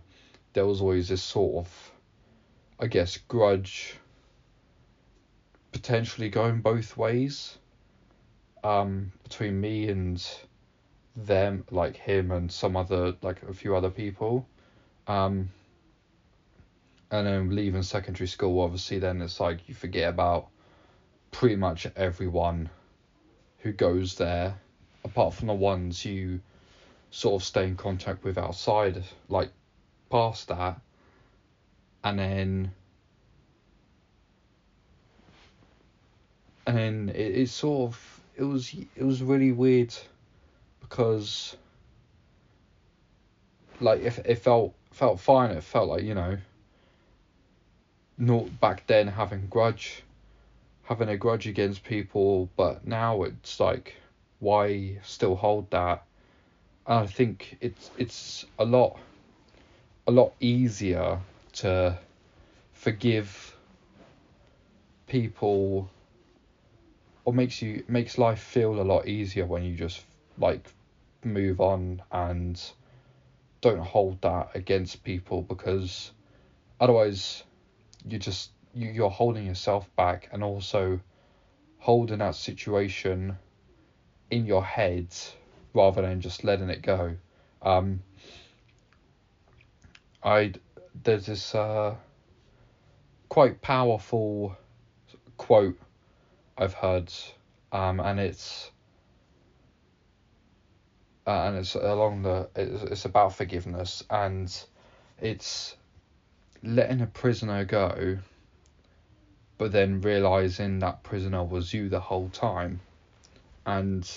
there 0.52 0.66
was 0.66 0.82
always 0.82 1.08
this 1.08 1.24
sort 1.24 1.66
of, 1.66 1.92
I 2.82 2.88
guess 2.88 3.16
grudge. 3.16 3.96
Potentially 5.72 6.30
going 6.30 6.60
both 6.60 6.98
ways 6.98 7.58
um, 8.64 9.14
between 9.24 9.62
me 9.62 9.88
and 9.88 10.22
them, 11.16 11.66
like 11.72 11.96
him 11.96 12.32
and 12.32 12.52
some 12.52 12.76
other, 12.76 13.16
like 13.22 13.42
a 13.44 13.54
few 13.54 13.76
other 13.76 13.90
people. 13.90 14.48
Um, 15.08 15.50
and 17.12 17.26
then 17.26 17.56
leaving 17.56 17.84
secondary 17.84 18.28
school, 18.28 18.62
obviously, 18.62 19.00
then 19.00 19.22
it's 19.22 19.40
like 19.40 19.68
you 19.68 19.74
forget 19.74 20.10
about 20.10 20.48
pretty 21.32 21.56
much 21.56 21.88
everyone 21.96 22.70
who 23.60 23.72
goes 23.72 24.16
there, 24.16 24.56
apart 25.04 25.34
from 25.34 25.48
the 25.48 25.54
ones 25.54 26.06
you 26.06 26.40
sort 27.12 27.42
of 27.42 27.46
stay 27.46 27.66
in 27.66 27.76
contact 27.76 28.24
with 28.24 28.38
outside, 28.38 29.04
like 29.28 29.50
past 30.12 30.48
that. 30.50 30.80
And 32.04 32.20
then 32.20 32.72
and 36.70 36.78
then 36.78 37.10
it, 37.16 37.20
it's 37.20 37.52
sort 37.52 37.90
of 37.90 38.22
it 38.38 38.44
was 38.44 38.74
it 38.96 39.04
was 39.04 39.24
really 39.24 39.52
weird 39.52 39.94
because 40.90 41.56
like 43.80 44.02
if 44.02 44.20
it 44.20 44.36
felt 44.36 44.74
felt 44.92 45.20
fine 45.20 45.52
it 45.52 45.64
felt 45.64 45.88
like 45.88 46.04
you 46.04 46.16
know 46.16 46.38
not 48.18 48.60
back 48.60 48.86
then 48.88 49.08
having 49.08 49.46
grudge 49.48 50.04
having 50.84 51.08
a 51.08 51.16
grudge 51.16 51.48
against 51.48 51.84
people 51.84 52.50
but 52.58 52.86
now 52.86 53.24
it's 53.24 53.60
like 53.60 53.96
why 54.40 54.98
still 55.04 55.36
hold 55.36 55.70
that? 55.70 56.04
And 56.88 57.00
i 57.00 57.06
think 57.06 57.58
it's 57.62 57.92
it's 57.98 58.46
a 58.58 58.66
lot 58.66 58.98
a 60.08 60.12
lot 60.12 60.34
easier 60.40 61.20
to 61.54 61.98
forgive 62.74 63.56
people 65.08 65.90
or 67.26 67.34
makes 67.34 67.62
you 67.62 67.84
makes 67.88 68.18
life 68.18 68.40
feel 68.40 68.82
a 68.82 68.84
lot 68.84 69.08
easier 69.08 69.46
when 69.46 69.64
you 69.64 69.76
just 69.76 70.02
like 70.40 70.74
move 71.24 71.60
on 71.60 72.02
and 72.12 72.62
don't 73.62 73.80
hold 73.80 74.22
that 74.22 74.50
against 74.56 75.04
people 75.04 75.42
because 75.42 76.12
otherwise 76.80 77.44
you 78.08 78.18
just 78.18 78.52
you, 78.74 78.90
you're 78.90 79.10
holding 79.10 79.46
yourself 79.46 79.90
back 79.96 80.30
and 80.32 80.44
also 80.44 81.00
holding 81.80 82.20
that 82.20 82.36
situation 82.36 83.38
in 84.32 84.46
your 84.46 84.64
head 84.64 85.08
rather 85.74 86.02
than 86.02 86.22
just 86.22 86.44
letting 86.44 86.70
it 86.70 86.82
go. 86.82 87.16
Um, 87.62 88.02
I 90.24 90.54
there's 91.04 91.26
this 91.26 91.56
uh, 91.56 91.96
quite 93.30 93.62
powerful 93.62 94.56
quote 95.38 95.78
I've 96.58 96.74
heard, 96.74 97.12
um, 97.72 98.00
and 98.00 98.20
it's 98.20 98.72
uh, 101.30 101.48
and 101.48 101.58
it's 101.58 101.76
along 101.76 102.24
the 102.24 102.50
it's, 102.56 102.84
it's 102.84 103.06
about 103.06 103.34
forgiveness 103.34 104.04
and 104.10 104.66
it's 105.22 105.76
letting 106.64 107.02
a 107.02 107.08
prisoner 107.08 107.64
go 107.64 108.18
but 109.60 109.74
then 109.74 110.00
realizing 110.02 110.80
that 110.80 111.04
prisoner 111.04 111.44
was 111.44 111.74
you 111.74 111.90
the 111.90 112.00
whole 112.00 112.30
time. 112.30 112.80
And 113.66 114.10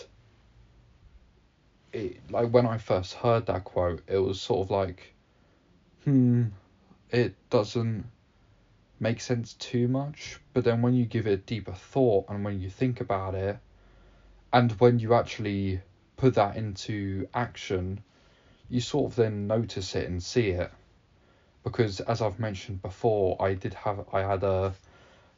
it 1.93 2.17
like 2.31 2.49
when 2.51 2.65
I 2.65 2.79
first 2.79 3.13
heard 3.15 3.45
that 3.47 3.65
quote 3.65 4.01
it 4.07 4.17
was 4.17 4.41
sort 4.41 4.61
of 4.61 4.71
like 4.71 5.13
hmm 6.05 6.45
it 7.11 7.35
doesn't 7.51 8.07
make 9.01 9.21
sense 9.21 9.53
too 9.55 9.89
much. 9.89 10.39
But 10.55 10.65
then 10.65 10.81
when 10.81 10.95
you 10.95 11.05
give 11.05 11.27
it 11.27 11.33
a 11.33 11.37
deeper 11.37 11.73
thought 11.73 12.27
and 12.29 12.45
when 12.45 12.61
you 12.61 12.71
think 12.71 13.01
about 13.01 13.35
it 13.35 13.59
and 14.53 14.71
when 14.81 15.01
you 15.01 15.13
actually 15.13 15.81
put 16.23 16.35
that 16.35 16.57
into 16.57 17.27
action 17.35 18.01
you 18.71 18.81
sort 18.81 19.11
of 19.11 19.17
then 19.17 19.49
notice 19.49 19.97
it 19.97 20.09
and 20.09 20.23
see 20.23 20.51
it. 20.51 20.71
Because 21.65 21.99
as 21.99 22.23
I've 22.23 22.39
mentioned 22.39 22.81
before 22.81 23.37
I 23.43 23.55
did 23.55 23.75
have 23.75 24.05
I 24.13 24.21
had 24.21 24.45
a 24.45 24.73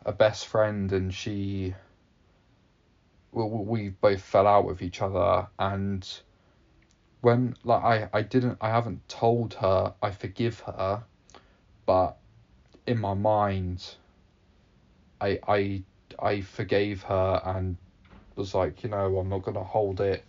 a 0.05 0.13
best 0.13 0.47
friend 0.47 0.93
and 0.93 1.13
she 1.13 1.75
well, 3.33 3.49
we 3.49 3.89
both 3.89 4.21
fell 4.21 4.47
out 4.47 4.67
with 4.67 4.83
each 4.83 5.01
other. 5.01 5.47
And 5.59 6.07
when 7.23 7.57
like 7.65 7.83
I, 7.83 8.09
I 8.13 8.21
didn't 8.21 8.59
I 8.61 8.69
haven't 8.69 9.09
told 9.09 9.55
her 9.55 9.95
I 10.03 10.11
forgive 10.11 10.61
her 10.61 11.03
but 11.87 12.19
in 12.87 13.01
my 13.01 13.15
mind 13.15 13.97
I 15.19 15.41
I 15.49 15.83
I 16.19 16.43
forgave 16.43 17.05
her 17.05 17.41
and 17.43 17.79
was 18.37 18.55
like 18.55 18.83
you 18.83 18.91
know 18.91 19.17
I'm 19.17 19.31
not 19.31 19.45
gonna 19.45 19.65
hold 19.65 20.03
it 20.03 20.23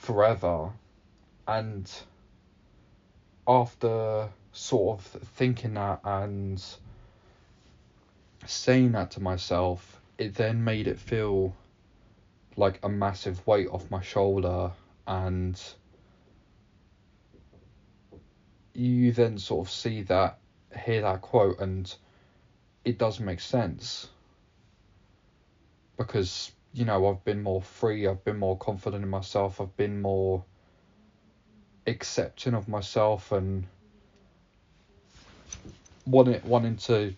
forever 0.00 0.72
and 1.46 1.92
after 3.46 4.30
sort 4.52 4.98
of 4.98 5.04
thinking 5.04 5.74
that 5.74 6.00
and 6.04 6.64
saying 8.46 8.92
that 8.92 9.10
to 9.10 9.20
myself, 9.20 10.00
it 10.16 10.34
then 10.34 10.64
made 10.64 10.88
it 10.88 10.98
feel 10.98 11.54
like 12.56 12.80
a 12.82 12.88
massive 12.88 13.46
weight 13.46 13.68
off 13.68 13.90
my 13.90 14.00
shoulder 14.00 14.72
and 15.06 15.60
you 18.72 19.12
then 19.12 19.36
sort 19.36 19.66
of 19.66 19.70
see 19.70 20.00
that 20.02 20.38
hear 20.82 21.02
that 21.02 21.20
quote 21.20 21.60
and 21.60 21.94
it 22.86 22.96
does 22.96 23.20
make 23.20 23.40
sense. 23.40 24.08
Because 25.98 26.52
you 26.72 26.84
know 26.84 27.08
I've 27.08 27.24
been 27.24 27.42
more 27.42 27.62
free 27.62 28.06
I've 28.06 28.24
been 28.24 28.38
more 28.38 28.56
confident 28.56 29.02
in 29.02 29.10
myself 29.10 29.60
I've 29.60 29.76
been 29.76 30.00
more 30.00 30.44
accepting 31.86 32.54
of 32.54 32.68
myself 32.68 33.32
and 33.32 33.66
wanting 36.06 36.40
wanting 36.44 36.76
to 36.76 37.14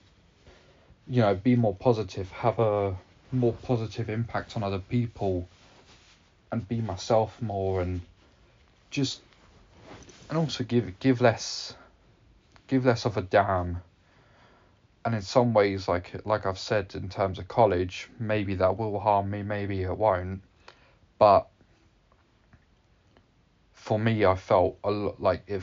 you 1.06 1.20
know, 1.20 1.34
be 1.34 1.56
more 1.56 1.74
positive, 1.74 2.30
have 2.30 2.58
a 2.58 2.96
more 3.32 3.52
positive 3.52 4.08
impact 4.08 4.56
on 4.56 4.62
other 4.62 4.78
people, 4.78 5.48
and 6.50 6.66
be 6.68 6.80
myself 6.80 7.40
more, 7.42 7.80
and 7.82 8.00
just, 8.90 9.20
and 10.28 10.38
also 10.38 10.64
give 10.64 10.98
give 11.00 11.20
less, 11.20 11.74
give 12.66 12.84
less 12.86 13.04
of 13.04 13.16
a 13.16 13.22
damn. 13.22 13.82
And 15.04 15.14
in 15.14 15.22
some 15.22 15.52
ways, 15.52 15.88
like 15.88 16.24
like 16.24 16.46
I've 16.46 16.58
said, 16.58 16.94
in 16.94 17.08
terms 17.08 17.38
of 17.38 17.48
college, 17.48 18.08
maybe 18.18 18.54
that 18.56 18.76
will 18.76 19.00
harm 19.00 19.30
me, 19.30 19.42
maybe 19.42 19.82
it 19.82 19.96
won't, 19.96 20.42
but 21.18 21.48
for 23.72 23.98
me, 23.98 24.24
I 24.24 24.36
felt 24.36 24.78
a 24.84 24.90
lot 24.90 25.20
like 25.20 25.42
it 25.48 25.62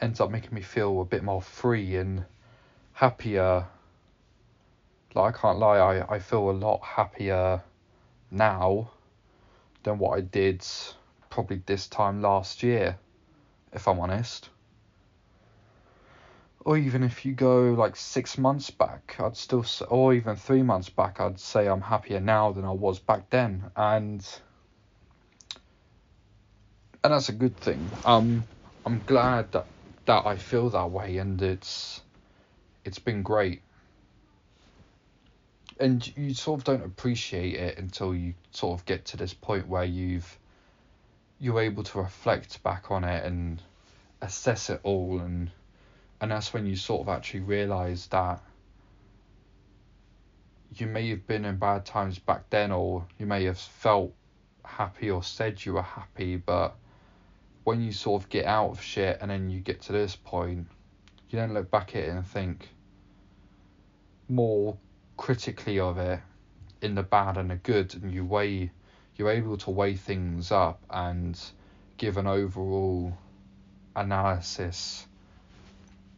ends 0.00 0.20
up 0.20 0.30
making 0.30 0.54
me 0.54 0.60
feel 0.62 1.00
a 1.00 1.04
bit 1.04 1.24
more 1.24 1.42
free 1.42 1.96
and 1.96 2.24
happier 2.92 3.66
like 5.16 5.34
I 5.34 5.40
can't 5.40 5.58
lie, 5.58 5.78
I, 5.78 6.16
I 6.16 6.18
feel 6.18 6.50
a 6.50 6.52
lot 6.52 6.82
happier 6.82 7.62
now 8.30 8.90
than 9.82 9.98
what 9.98 10.18
I 10.18 10.20
did 10.20 10.64
probably 11.30 11.62
this 11.64 11.86
time 11.86 12.20
last 12.20 12.62
year, 12.62 12.98
if 13.72 13.88
I'm 13.88 13.98
honest. 13.98 14.50
Or 16.66 16.76
even 16.76 17.04
if 17.04 17.24
you 17.24 17.32
go 17.32 17.74
like 17.74 17.94
six 17.96 18.36
months 18.36 18.70
back, 18.70 19.16
I'd 19.20 19.36
still, 19.36 19.64
or 19.88 20.12
even 20.14 20.34
three 20.34 20.64
months 20.64 20.88
back, 20.90 21.20
I'd 21.20 21.38
say 21.38 21.68
I'm 21.68 21.80
happier 21.80 22.20
now 22.20 22.52
than 22.52 22.64
I 22.64 22.72
was 22.72 22.98
back 22.98 23.30
then, 23.30 23.70
and 23.76 24.26
and 27.04 27.12
that's 27.14 27.28
a 27.28 27.32
good 27.32 27.56
thing. 27.56 27.88
Um, 28.04 28.44
I'm 28.84 29.00
glad 29.06 29.52
that 29.52 29.68
that 30.06 30.26
I 30.26 30.36
feel 30.36 30.68
that 30.70 30.90
way, 30.90 31.18
and 31.18 31.40
it's 31.40 32.02
it's 32.84 32.98
been 32.98 33.22
great 33.22 33.62
and 35.78 36.16
you 36.16 36.34
sort 36.34 36.60
of 36.60 36.64
don't 36.64 36.84
appreciate 36.84 37.54
it 37.54 37.78
until 37.78 38.14
you 38.14 38.34
sort 38.50 38.78
of 38.78 38.86
get 38.86 39.04
to 39.06 39.16
this 39.16 39.34
point 39.34 39.68
where 39.68 39.84
you've 39.84 40.38
you're 41.38 41.60
able 41.60 41.82
to 41.84 41.98
reflect 41.98 42.62
back 42.62 42.90
on 42.90 43.04
it 43.04 43.24
and 43.24 43.62
assess 44.22 44.70
it 44.70 44.80
all 44.82 45.20
and 45.20 45.50
and 46.20 46.30
that's 46.30 46.52
when 46.52 46.66
you 46.66 46.76
sort 46.76 47.02
of 47.02 47.08
actually 47.08 47.40
realize 47.40 48.06
that 48.08 48.42
you 50.74 50.86
may 50.86 51.08
have 51.10 51.26
been 51.26 51.44
in 51.44 51.56
bad 51.56 51.84
times 51.84 52.18
back 52.18 52.48
then 52.50 52.72
or 52.72 53.06
you 53.18 53.26
may 53.26 53.44
have 53.44 53.58
felt 53.58 54.12
happy 54.64 55.10
or 55.10 55.22
said 55.22 55.64
you 55.64 55.74
were 55.74 55.82
happy 55.82 56.36
but 56.36 56.74
when 57.64 57.80
you 57.80 57.92
sort 57.92 58.22
of 58.22 58.28
get 58.28 58.44
out 58.44 58.70
of 58.70 58.80
shit 58.82 59.18
and 59.20 59.30
then 59.30 59.48
you 59.50 59.60
get 59.60 59.80
to 59.82 59.92
this 59.92 60.16
point 60.16 60.66
you 61.30 61.38
then 61.38 61.54
look 61.54 61.70
back 61.70 61.94
at 61.94 62.04
it 62.04 62.08
and 62.10 62.26
think 62.26 62.68
more 64.28 64.76
critically 65.16 65.78
of 65.78 65.98
it 65.98 66.20
in 66.82 66.94
the 66.94 67.02
bad 67.02 67.36
and 67.36 67.50
the 67.50 67.56
good 67.56 67.94
and 67.94 68.12
you 68.12 68.24
weigh 68.24 68.70
you're 69.16 69.30
able 69.30 69.56
to 69.56 69.70
weigh 69.70 69.94
things 69.94 70.52
up 70.52 70.82
and 70.90 71.40
give 71.96 72.16
an 72.18 72.26
overall 72.26 73.16
analysis 73.94 75.05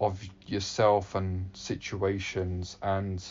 of 0.01 0.23
yourself 0.47 1.15
and 1.15 1.51
situations 1.55 2.77
and 2.83 3.25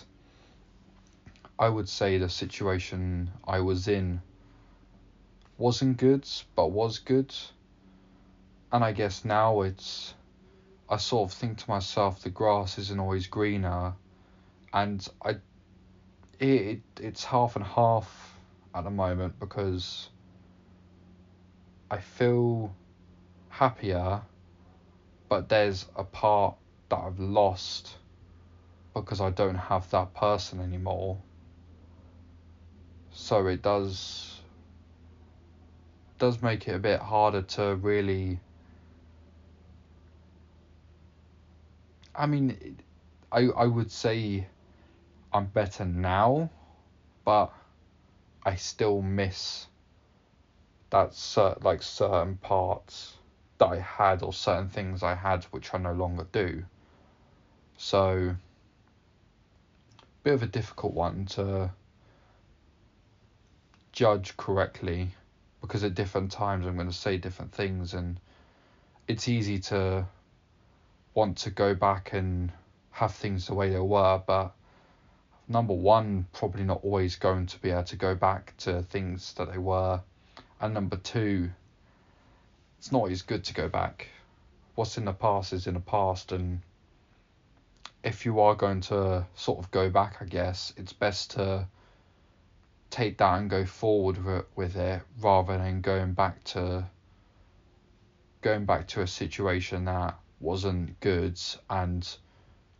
I 1.59 1.69
would 1.69 1.89
say 1.89 2.17
the 2.17 2.29
situation 2.29 3.31
I 3.47 3.59
was 3.61 3.87
in 3.87 4.21
wasn't 5.57 5.97
good 5.97 6.27
but 6.55 6.71
was 6.71 6.99
good. 6.99 7.33
And 8.71 8.83
I 8.83 8.91
guess 8.91 9.25
now 9.25 9.61
it's 9.61 10.13
I 10.89 10.97
sort 10.97 11.31
of 11.31 11.37
think 11.37 11.57
to 11.59 11.69
myself 11.69 12.21
the 12.21 12.29
grass 12.29 12.77
isn't 12.77 12.99
always 12.99 13.27
greener 13.27 13.93
and 14.73 15.07
I 15.23 15.37
it, 16.39 16.81
it's 16.99 17.23
half 17.23 17.55
and 17.55 17.65
half 17.65 18.37
at 18.75 18.83
the 18.83 18.91
moment 18.91 19.39
because 19.39 20.09
I 21.89 21.99
feel 21.99 22.75
happier, 23.49 24.21
but 25.29 25.49
there's 25.49 25.85
a 25.95 26.03
part 26.03 26.55
that 26.89 26.97
I've 26.97 27.19
lost 27.19 27.97
because 28.93 29.21
I 29.21 29.29
don't 29.29 29.55
have 29.55 29.89
that 29.91 30.13
person 30.13 30.59
anymore. 30.59 31.17
So 33.11 33.47
it 33.47 33.61
does 33.61 34.41
does 36.19 36.41
make 36.41 36.67
it 36.67 36.73
a 36.73 36.79
bit 36.79 36.99
harder 36.99 37.43
to 37.43 37.75
really 37.75 38.39
I 42.15 42.25
mean 42.25 42.77
I 43.31 43.47
I 43.49 43.65
would 43.65 43.91
say 43.91 44.47
I'm 45.33 45.47
better 45.47 45.85
now, 45.85 46.49
but 47.25 47.51
I 48.45 48.55
still 48.55 49.01
miss 49.01 49.67
that 50.89 51.11
cert, 51.11 51.63
like 51.63 51.83
certain 51.83 52.37
parts 52.37 53.16
that 53.57 53.65
I 53.65 53.79
had 53.79 54.23
or 54.23 54.33
certain 54.33 54.69
things 54.69 55.03
I 55.03 55.15
had 55.15 55.43
which 55.45 55.73
I 55.73 55.77
no 55.77 55.93
longer 55.93 56.27
do. 56.31 56.63
So 57.77 58.35
bit 60.23 60.33
of 60.33 60.43
a 60.43 60.47
difficult 60.47 60.93
one 60.93 61.25
to 61.25 61.71
judge 63.93 64.35
correctly 64.35 65.09
because 65.61 65.83
at 65.83 65.95
different 65.95 66.31
times 66.31 66.65
I'm 66.65 66.75
going 66.75 66.87
to 66.87 66.93
say 66.93 67.17
different 67.17 67.51
things 67.51 67.93
and 67.93 68.19
it's 69.07 69.27
easy 69.27 69.59
to 69.59 70.05
want 71.13 71.37
to 71.37 71.49
go 71.49 71.73
back 71.73 72.13
and 72.13 72.51
have 72.91 73.13
things 73.13 73.47
the 73.47 73.53
way 73.53 73.69
they 73.69 73.79
were, 73.79 74.21
but 74.27 74.53
number 75.47 75.73
one, 75.73 76.27
probably 76.33 76.63
not 76.63 76.81
always 76.83 77.15
going 77.15 77.45
to 77.45 77.59
be 77.59 77.71
able 77.71 77.83
to 77.83 77.95
go 77.95 78.15
back 78.15 78.53
to 78.57 78.83
things 78.83 79.33
that 79.33 79.51
they 79.51 79.57
were, 79.57 80.01
and 80.59 80.73
number 80.73 80.97
two, 80.97 81.49
it's 82.87 82.93
not 82.93 82.99
always 82.99 83.21
good 83.21 83.43
to 83.43 83.53
go 83.53 83.67
back. 83.67 84.07
What's 84.75 84.97
in 84.97 85.03
the 85.03 85.11
past 85.11 85.51
is 85.51 85.67
in 85.67 85.73
the 85.73 85.81
past, 85.81 86.31
and 86.31 86.61
if 88.01 88.23
you 88.25 88.39
are 88.39 88.55
going 88.55 88.79
to 88.79 89.25
sort 89.35 89.59
of 89.59 89.69
go 89.71 89.89
back, 89.89 90.21
I 90.21 90.23
guess 90.23 90.71
it's 90.77 90.93
best 90.93 91.31
to 91.31 91.67
take 92.89 93.17
that 93.17 93.39
and 93.39 93.49
go 93.49 93.65
forward 93.65 94.45
with 94.55 94.77
it 94.77 95.01
rather 95.19 95.57
than 95.57 95.81
going 95.81 96.13
back 96.13 96.41
to 96.45 96.85
going 98.41 98.63
back 98.63 98.87
to 98.87 99.01
a 99.01 99.07
situation 99.07 99.83
that 99.83 100.17
wasn't 100.39 100.97
good 101.01 101.37
and 101.69 102.07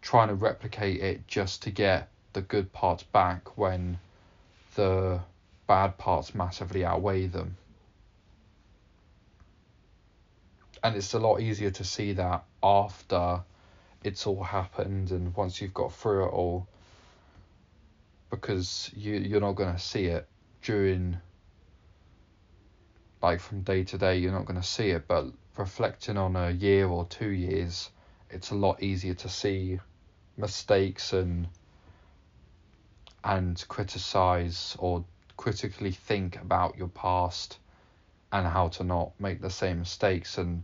trying 0.02 0.30
to 0.30 0.36
replicate 0.36 1.02
it 1.02 1.28
just 1.28 1.64
to 1.64 1.70
get 1.70 2.08
the 2.32 2.42
good 2.44 2.72
parts 2.72 3.04
back 3.04 3.58
when 3.58 4.00
the 4.76 5.20
bad 5.68 5.98
parts 5.98 6.34
massively 6.34 6.86
outweigh 6.86 7.28
them. 7.28 7.58
And 10.88 10.96
it's 10.96 11.14
a 11.14 11.20
lot 11.20 11.42
easier 11.42 11.70
to 11.70 11.84
see 11.84 12.14
that 12.14 12.46
after 12.64 13.42
it's 14.06 14.26
all 14.26 14.42
happened 14.42 15.12
and 15.12 15.36
once 15.36 15.60
you've 15.60 15.74
got 15.74 15.92
through 15.92 16.28
it 16.28 16.30
all 16.30 16.66
because 18.30 18.90
you 18.96 19.16
you're 19.16 19.42
not 19.42 19.56
gonna 19.56 19.78
see 19.78 20.06
it 20.06 20.26
during 20.62 21.18
like 23.22 23.42
from 23.42 23.64
day 23.64 23.84
to 23.84 23.98
day. 23.98 24.20
You're 24.20 24.32
not 24.32 24.46
gonna 24.46 24.64
see 24.64 24.92
it 24.92 25.10
but 25.10 25.26
reflecting 25.58 26.16
on 26.16 26.38
a 26.38 26.52
year 26.52 26.88
or 26.88 27.04
two 27.04 27.32
years 27.32 27.90
it's 28.30 28.52
a 28.52 28.56
lot 28.56 28.82
easier 28.82 29.16
to 29.16 29.28
see 29.28 29.82
mistakes 30.38 31.12
and 31.12 31.50
and 33.26 33.62
criticize 33.68 34.78
or 34.80 35.04
critically 35.36 35.92
think 35.92 36.42
about 36.42 36.78
your 36.78 36.88
past 36.88 37.60
and 38.32 38.48
how 38.48 38.70
to 38.70 38.86
not 38.86 39.12
make 39.20 39.42
the 39.42 39.50
same 39.50 39.80
mistakes. 39.80 40.38
And 40.38 40.64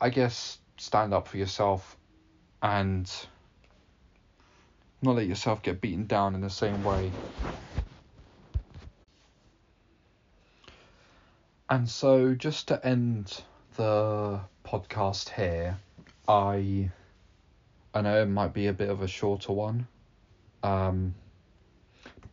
I 0.00 0.10
guess 0.10 0.58
stand 0.76 1.14
up 1.14 1.28
for 1.28 1.36
yourself 1.36 1.96
and 2.62 3.10
not 5.02 5.16
let 5.16 5.26
yourself 5.26 5.62
get 5.62 5.80
beaten 5.80 6.06
down 6.06 6.34
in 6.34 6.40
the 6.40 6.50
same 6.50 6.82
way. 6.82 7.10
And 11.68 11.88
so, 11.88 12.34
just 12.34 12.68
to 12.68 12.86
end 12.86 13.42
the 13.76 14.40
podcast 14.64 15.30
here, 15.30 15.78
I 16.28 16.90
I 17.94 18.00
know 18.00 18.22
it 18.22 18.26
might 18.26 18.52
be 18.52 18.66
a 18.66 18.72
bit 18.72 18.90
of 18.90 19.02
a 19.02 19.08
shorter 19.08 19.52
one. 19.52 19.86
Um, 20.62 21.14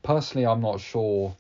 personally, 0.04 0.48
I'm 0.48 0.62
not 0.62 0.80
sure 0.80 1.36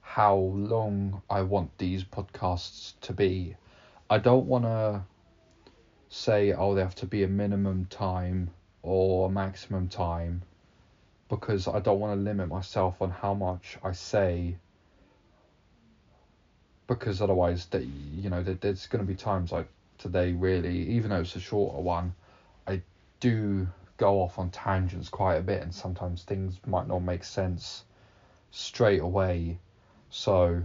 how 0.00 0.36
long 0.36 1.22
I 1.28 1.42
want 1.42 1.76
these 1.78 2.04
podcasts 2.04 2.94
to 3.02 3.12
be. 3.12 3.56
I 4.08 4.18
don't 4.18 4.46
want 4.46 4.64
to 4.64 5.02
say, 6.08 6.52
oh, 6.52 6.74
they 6.74 6.82
have 6.82 6.94
to 6.96 7.06
be 7.06 7.22
a 7.22 7.28
minimum 7.28 7.86
time 7.90 8.50
or 8.82 9.26
a 9.28 9.30
maximum 9.30 9.88
time 9.88 10.42
because 11.28 11.68
I 11.68 11.80
don't 11.80 12.00
want 12.00 12.18
to 12.18 12.22
limit 12.22 12.48
myself 12.48 13.02
on 13.02 13.10
how 13.10 13.34
much 13.34 13.76
I 13.82 13.92
say 13.92 14.56
because 16.86 17.20
otherwise 17.20 17.66
that 17.66 17.84
you 17.84 18.30
know 18.30 18.42
there's 18.42 18.86
going 18.86 19.04
to 19.04 19.06
be 19.06 19.14
times 19.14 19.52
like 19.52 19.68
today 19.98 20.32
really 20.32 20.88
even 20.88 21.10
though 21.10 21.20
it's 21.20 21.36
a 21.36 21.40
shorter 21.40 21.82
one 21.82 22.14
I 22.66 22.80
do 23.20 23.68
go 23.98 24.22
off 24.22 24.38
on 24.38 24.48
tangents 24.50 25.08
quite 25.08 25.36
a 25.36 25.42
bit 25.42 25.60
and 25.62 25.74
sometimes 25.74 26.22
things 26.22 26.58
might 26.66 26.86
not 26.86 27.00
make 27.00 27.24
sense 27.24 27.84
straight 28.50 29.00
away. 29.00 29.58
So 30.08 30.64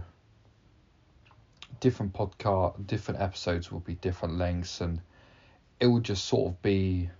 different 1.80 2.12
podcast 2.14 2.86
different 2.86 3.20
episodes 3.20 3.70
will 3.70 3.80
be 3.80 3.94
different 3.96 4.38
lengths 4.38 4.80
and 4.80 5.00
it 5.80 5.86
would 5.86 6.04
just 6.04 6.24
sort 6.24 6.50
of 6.52 6.62
be 6.62 7.10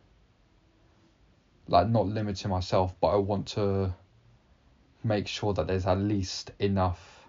like 1.68 1.88
not 1.88 2.06
limiting 2.06 2.50
myself, 2.50 2.94
but 3.00 3.08
I 3.08 3.16
want 3.16 3.46
to 3.48 3.94
make 5.02 5.26
sure 5.26 5.52
that 5.54 5.66
there's 5.66 5.86
at 5.86 5.98
least 5.98 6.50
enough 6.58 7.28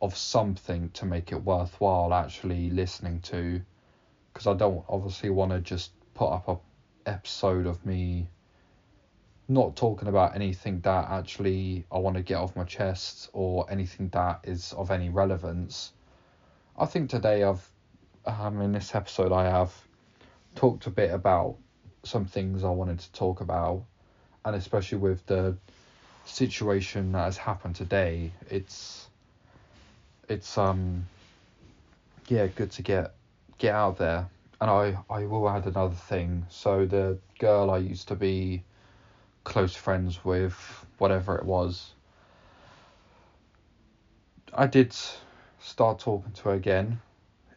of 0.00 0.16
something 0.16 0.90
to 0.90 1.06
make 1.06 1.32
it 1.32 1.42
worthwhile 1.42 2.14
actually 2.14 2.70
listening 2.70 3.20
to 3.20 3.60
because 4.32 4.46
I 4.46 4.54
don't 4.54 4.84
obviously 4.88 5.30
want 5.30 5.50
to 5.50 5.60
just 5.60 5.90
put 6.14 6.28
up 6.28 6.48
a 6.48 6.56
episode 7.08 7.66
of 7.66 7.84
me 7.86 8.28
not 9.48 9.74
talking 9.76 10.08
about 10.08 10.34
anything 10.34 10.80
that 10.80 11.08
actually 11.08 11.86
I 11.90 11.98
want 11.98 12.16
to 12.16 12.22
get 12.22 12.36
off 12.36 12.54
my 12.54 12.64
chest 12.64 13.30
or 13.32 13.66
anything 13.70 14.10
that 14.10 14.40
is 14.44 14.74
of 14.74 14.90
any 14.90 15.08
relevance. 15.08 15.92
I 16.76 16.84
think 16.84 17.08
today 17.08 17.42
I've 17.42 17.66
um, 18.28 18.60
in 18.60 18.72
this 18.72 18.94
episode, 18.94 19.32
I 19.32 19.44
have 19.44 19.72
talked 20.54 20.86
a 20.86 20.90
bit 20.90 21.12
about 21.12 21.56
some 22.04 22.24
things 22.24 22.64
I 22.64 22.70
wanted 22.70 22.98
to 23.00 23.12
talk 23.12 23.40
about, 23.40 23.84
and 24.44 24.54
especially 24.54 24.98
with 24.98 25.24
the 25.26 25.56
situation 26.24 27.12
that 27.12 27.24
has 27.24 27.36
happened 27.36 27.76
today, 27.76 28.32
it's 28.50 29.08
it's 30.28 30.58
um 30.58 31.06
yeah 32.28 32.46
good 32.48 32.70
to 32.72 32.82
get 32.82 33.14
get 33.56 33.74
out 33.74 33.98
there. 33.98 34.28
And 34.60 34.70
I 34.70 34.98
I 35.08 35.24
will 35.26 35.48
add 35.48 35.66
another 35.66 35.94
thing. 35.94 36.46
So 36.50 36.86
the 36.86 37.18
girl 37.38 37.70
I 37.70 37.78
used 37.78 38.08
to 38.08 38.14
be 38.14 38.62
close 39.44 39.74
friends 39.74 40.24
with, 40.24 40.54
whatever 40.98 41.36
it 41.36 41.44
was, 41.44 41.92
I 44.52 44.66
did 44.66 44.94
start 45.60 46.00
talking 46.00 46.32
to 46.32 46.42
her 46.44 46.54
again 46.54 47.00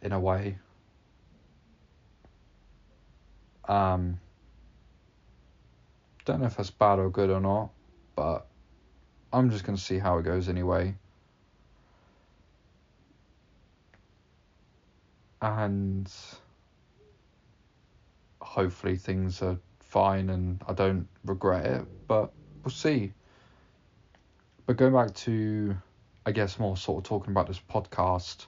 in 0.02 0.12
a 0.12 0.20
way. 0.20 0.58
Um, 3.68 4.20
don't 6.24 6.40
know 6.40 6.46
if 6.46 6.56
that's 6.56 6.70
bad 6.70 6.98
or 6.98 7.10
good 7.10 7.30
or 7.30 7.40
not, 7.40 7.70
but 8.16 8.46
I'm 9.32 9.50
just 9.50 9.64
gonna 9.64 9.78
see 9.78 9.98
how 9.98 10.18
it 10.18 10.24
goes 10.24 10.48
anyway. 10.48 10.94
And 15.40 16.12
hopefully 18.40 18.96
things 18.96 19.42
are 19.42 19.58
fine 19.80 20.30
and 20.30 20.62
I 20.68 20.72
don't 20.72 21.08
regret 21.24 21.66
it, 21.66 21.86
but 22.06 22.32
we'll 22.62 22.70
see. 22.70 23.12
But 24.66 24.76
going 24.76 24.92
back 24.92 25.14
to, 25.14 25.76
I 26.24 26.32
guess, 26.32 26.58
more 26.58 26.76
sort 26.76 27.04
of 27.04 27.08
talking 27.08 27.32
about 27.32 27.48
this 27.48 27.60
podcast, 27.70 28.46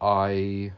I 0.00 0.72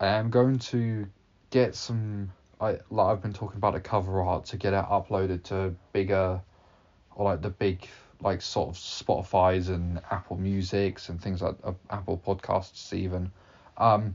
I 0.00 0.06
am 0.06 0.30
going 0.30 0.58
to 0.58 1.06
get 1.50 1.74
some 1.74 2.32
I 2.60 2.78
like 2.90 3.06
I've 3.06 3.22
been 3.22 3.32
talking 3.32 3.56
about 3.56 3.74
a 3.74 3.80
cover 3.80 4.22
art 4.22 4.44
to 4.46 4.56
get 4.56 4.72
it 4.72 4.84
uploaded 4.84 5.42
to 5.44 5.74
bigger 5.92 6.40
or 7.14 7.24
like 7.24 7.42
the 7.42 7.50
big 7.50 7.88
like 8.20 8.40
sort 8.40 8.68
of 8.68 8.76
Spotify's 8.76 9.68
and 9.68 10.00
Apple 10.10 10.36
Music's 10.36 11.08
and 11.08 11.20
things 11.20 11.42
like 11.42 11.56
uh, 11.64 11.72
Apple 11.90 12.22
Podcasts 12.24 12.92
even. 12.92 13.32
Um, 13.76 14.14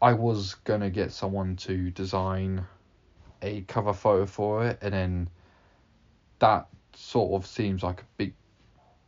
I 0.00 0.12
was 0.12 0.54
gonna 0.54 0.90
get 0.90 1.12
someone 1.12 1.56
to 1.56 1.90
design 1.90 2.64
a 3.42 3.62
cover 3.62 3.92
photo 3.92 4.26
for 4.26 4.66
it, 4.66 4.78
and 4.82 4.94
then 4.94 5.30
that 6.38 6.68
sort 6.94 7.32
of 7.32 7.46
seems 7.46 7.82
like 7.82 8.02
a 8.02 8.06
big 8.16 8.34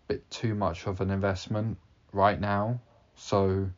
bit 0.09 0.29
too 0.31 0.55
much 0.55 0.87
of 0.87 1.01
an 1.01 1.11
investment 1.11 1.79
right 2.14 2.40
now. 2.40 2.81
So 3.16 3.70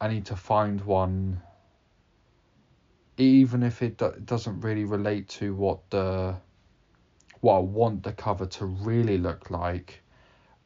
I 0.00 0.08
need 0.08 0.26
to 0.26 0.36
find 0.36 0.80
one, 0.82 1.40
even 3.16 3.62
if 3.62 3.82
it 3.82 3.98
do- 3.98 4.20
doesn't 4.24 4.60
really 4.60 4.84
relate 4.84 5.28
to 5.28 5.54
what 5.54 5.88
the 5.90 6.36
what 7.40 7.56
I 7.56 7.60
want 7.60 8.02
the 8.02 8.12
cover 8.12 8.46
to 8.46 8.66
really 8.66 9.16
look 9.18 9.50
like. 9.50 10.02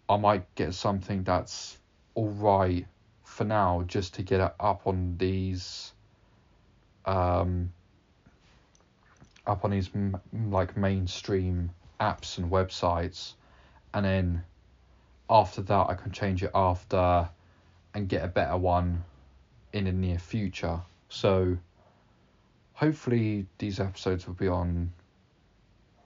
I 0.08 0.16
might 0.16 0.52
get 0.54 0.74
something 0.74 1.22
that's 1.22 1.78
all 2.14 2.28
right 2.28 2.86
for 3.22 3.44
now, 3.44 3.82
just 3.86 4.14
to 4.14 4.22
get 4.22 4.40
it 4.40 4.54
up 4.60 4.86
on 4.86 5.16
these, 5.16 5.92
um, 7.06 7.72
up 9.46 9.64
on 9.64 9.70
these 9.70 9.90
m- 9.94 10.20
like 10.50 10.76
mainstream 10.76 11.70
apps 12.00 12.38
and 12.38 12.50
websites, 12.50 13.34
and 13.94 14.04
then 14.04 14.44
after 15.28 15.62
that 15.62 15.88
I 15.88 15.94
can 15.94 16.12
change 16.12 16.42
it 16.42 16.50
after 16.54 17.28
and 17.94 18.08
get 18.08 18.24
a 18.24 18.28
better 18.28 18.56
one 18.56 19.04
in 19.72 19.84
the 19.84 19.92
near 19.92 20.18
future. 20.18 20.80
So 21.08 21.56
hopefully 22.74 23.46
these 23.58 23.80
episodes 23.80 24.26
will 24.26 24.34
be 24.34 24.48
on 24.48 24.92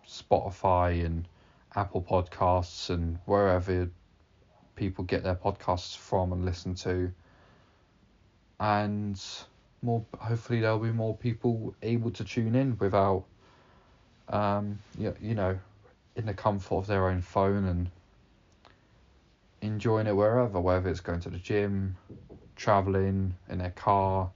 Spotify 0.07 1.05
and 1.05 1.27
Apple 1.75 2.03
Podcasts 2.03 2.91
and 2.91 3.19
wherever 3.25 3.91
people 4.77 5.05
get 5.05 5.23
their 5.23 5.35
podcasts 5.35 5.97
from 5.97 6.33
and 6.33 6.45
listen 6.45 6.75
to. 6.77 7.13
And 8.61 9.21
more 9.83 10.05
hopefully 10.19 10.61
there'll 10.61 10.79
be 10.79 10.91
more 10.91 11.17
people 11.17 11.75
able 11.83 12.11
to 12.11 12.25
tune 12.25 12.55
in 12.55 12.77
without 12.79 13.25
um 14.29 14.79
you, 14.99 15.15
you 15.21 15.35
know 15.35 15.59
in 16.17 16.27
the 16.27 16.35
comfort 16.35 16.75
of 16.75 16.87
their 16.87 17.09
own 17.09 17.23
phone 17.23 17.65
and 17.65 17.89
enjoying 19.61 20.07
it 20.07 20.15
wherever 20.15 20.61
whether 20.61 20.89
it's 20.89 21.01
going 21.01 21.21
to 21.21 21.31
the 21.31 21.39
gym 21.39 21.97
traveling 22.57 23.35
in 23.49 23.59
their 23.59 23.71
car 23.71 24.31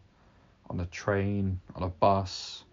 on 0.71 0.81
a 0.81 0.87
train 0.87 1.61
on 1.75 1.83
a 1.83 1.89
bus 1.89 2.65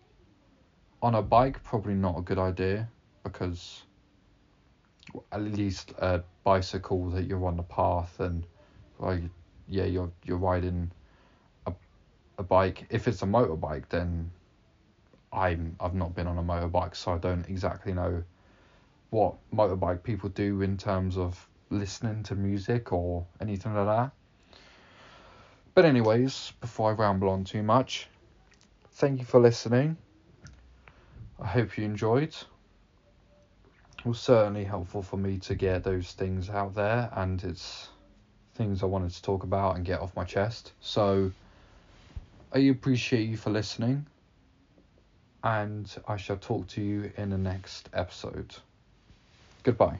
on 1.01 1.15
a 1.15 1.21
bike 1.21 1.63
probably 1.63 1.93
not 1.93 2.17
a 2.17 2.21
good 2.21 2.39
idea 2.39 2.87
because 3.23 3.83
at 5.31 5.41
least 5.41 5.93
a 5.99 6.21
bicycle 6.43 7.09
that 7.09 7.25
you're 7.25 7.45
on 7.45 7.57
the 7.57 7.63
path 7.63 8.19
and 8.19 8.45
well 8.99 9.19
yeah 9.67 9.85
you're 9.85 10.11
you're 10.23 10.37
riding 10.37 10.91
a 11.65 11.73
a 12.39 12.43
bike. 12.43 12.85
If 12.89 13.07
it's 13.07 13.21
a 13.21 13.25
motorbike, 13.25 13.83
then 13.89 14.31
I'm 15.31 15.75
I've 15.79 15.93
not 15.93 16.15
been 16.15 16.25
on 16.25 16.37
a 16.39 16.43
motorbike, 16.43 16.95
so 16.95 17.13
I 17.13 17.17
don't 17.19 17.47
exactly 17.47 17.93
know 17.93 18.23
what 19.11 19.35
motorbike 19.53 20.01
people 20.01 20.29
do 20.29 20.61
in 20.61 20.77
terms 20.77 21.17
of 21.17 21.47
listening 21.69 22.23
to 22.23 22.35
music 22.35 22.91
or 22.91 23.25
anything 23.39 23.73
like 23.73 23.85
that. 23.85 24.11
But 25.75 25.85
anyways, 25.85 26.53
before 26.59 26.91
I 26.91 26.93
ramble 26.93 27.29
on 27.29 27.43
too 27.43 27.63
much, 27.63 28.07
thank 28.93 29.19
you 29.19 29.25
for 29.25 29.39
listening. 29.39 29.97
I 31.41 31.47
hope 31.47 31.77
you 31.77 31.85
enjoyed. 31.85 32.35
It 33.99 34.05
was 34.05 34.19
certainly 34.19 34.63
helpful 34.63 35.03
for 35.03 35.17
me 35.17 35.37
to 35.39 35.55
get 35.55 35.83
those 35.83 36.11
things 36.13 36.49
out 36.49 36.75
there 36.75 37.09
and 37.15 37.43
it's 37.43 37.89
things 38.55 38.83
I 38.83 38.87
wanted 38.87 39.11
to 39.11 39.21
talk 39.21 39.43
about 39.43 39.77
and 39.77 39.85
get 39.85 40.01
off 40.01 40.15
my 40.15 40.25
chest. 40.25 40.73
So 40.81 41.31
I 42.51 42.59
appreciate 42.59 43.29
you 43.29 43.37
for 43.37 43.51
listening, 43.51 44.05
and 45.43 45.89
I 46.07 46.17
shall 46.17 46.37
talk 46.37 46.67
to 46.69 46.81
you 46.81 47.11
in 47.15 47.29
the 47.29 47.37
next 47.37 47.89
episode. 47.93 48.55
Goodbye. 49.63 49.99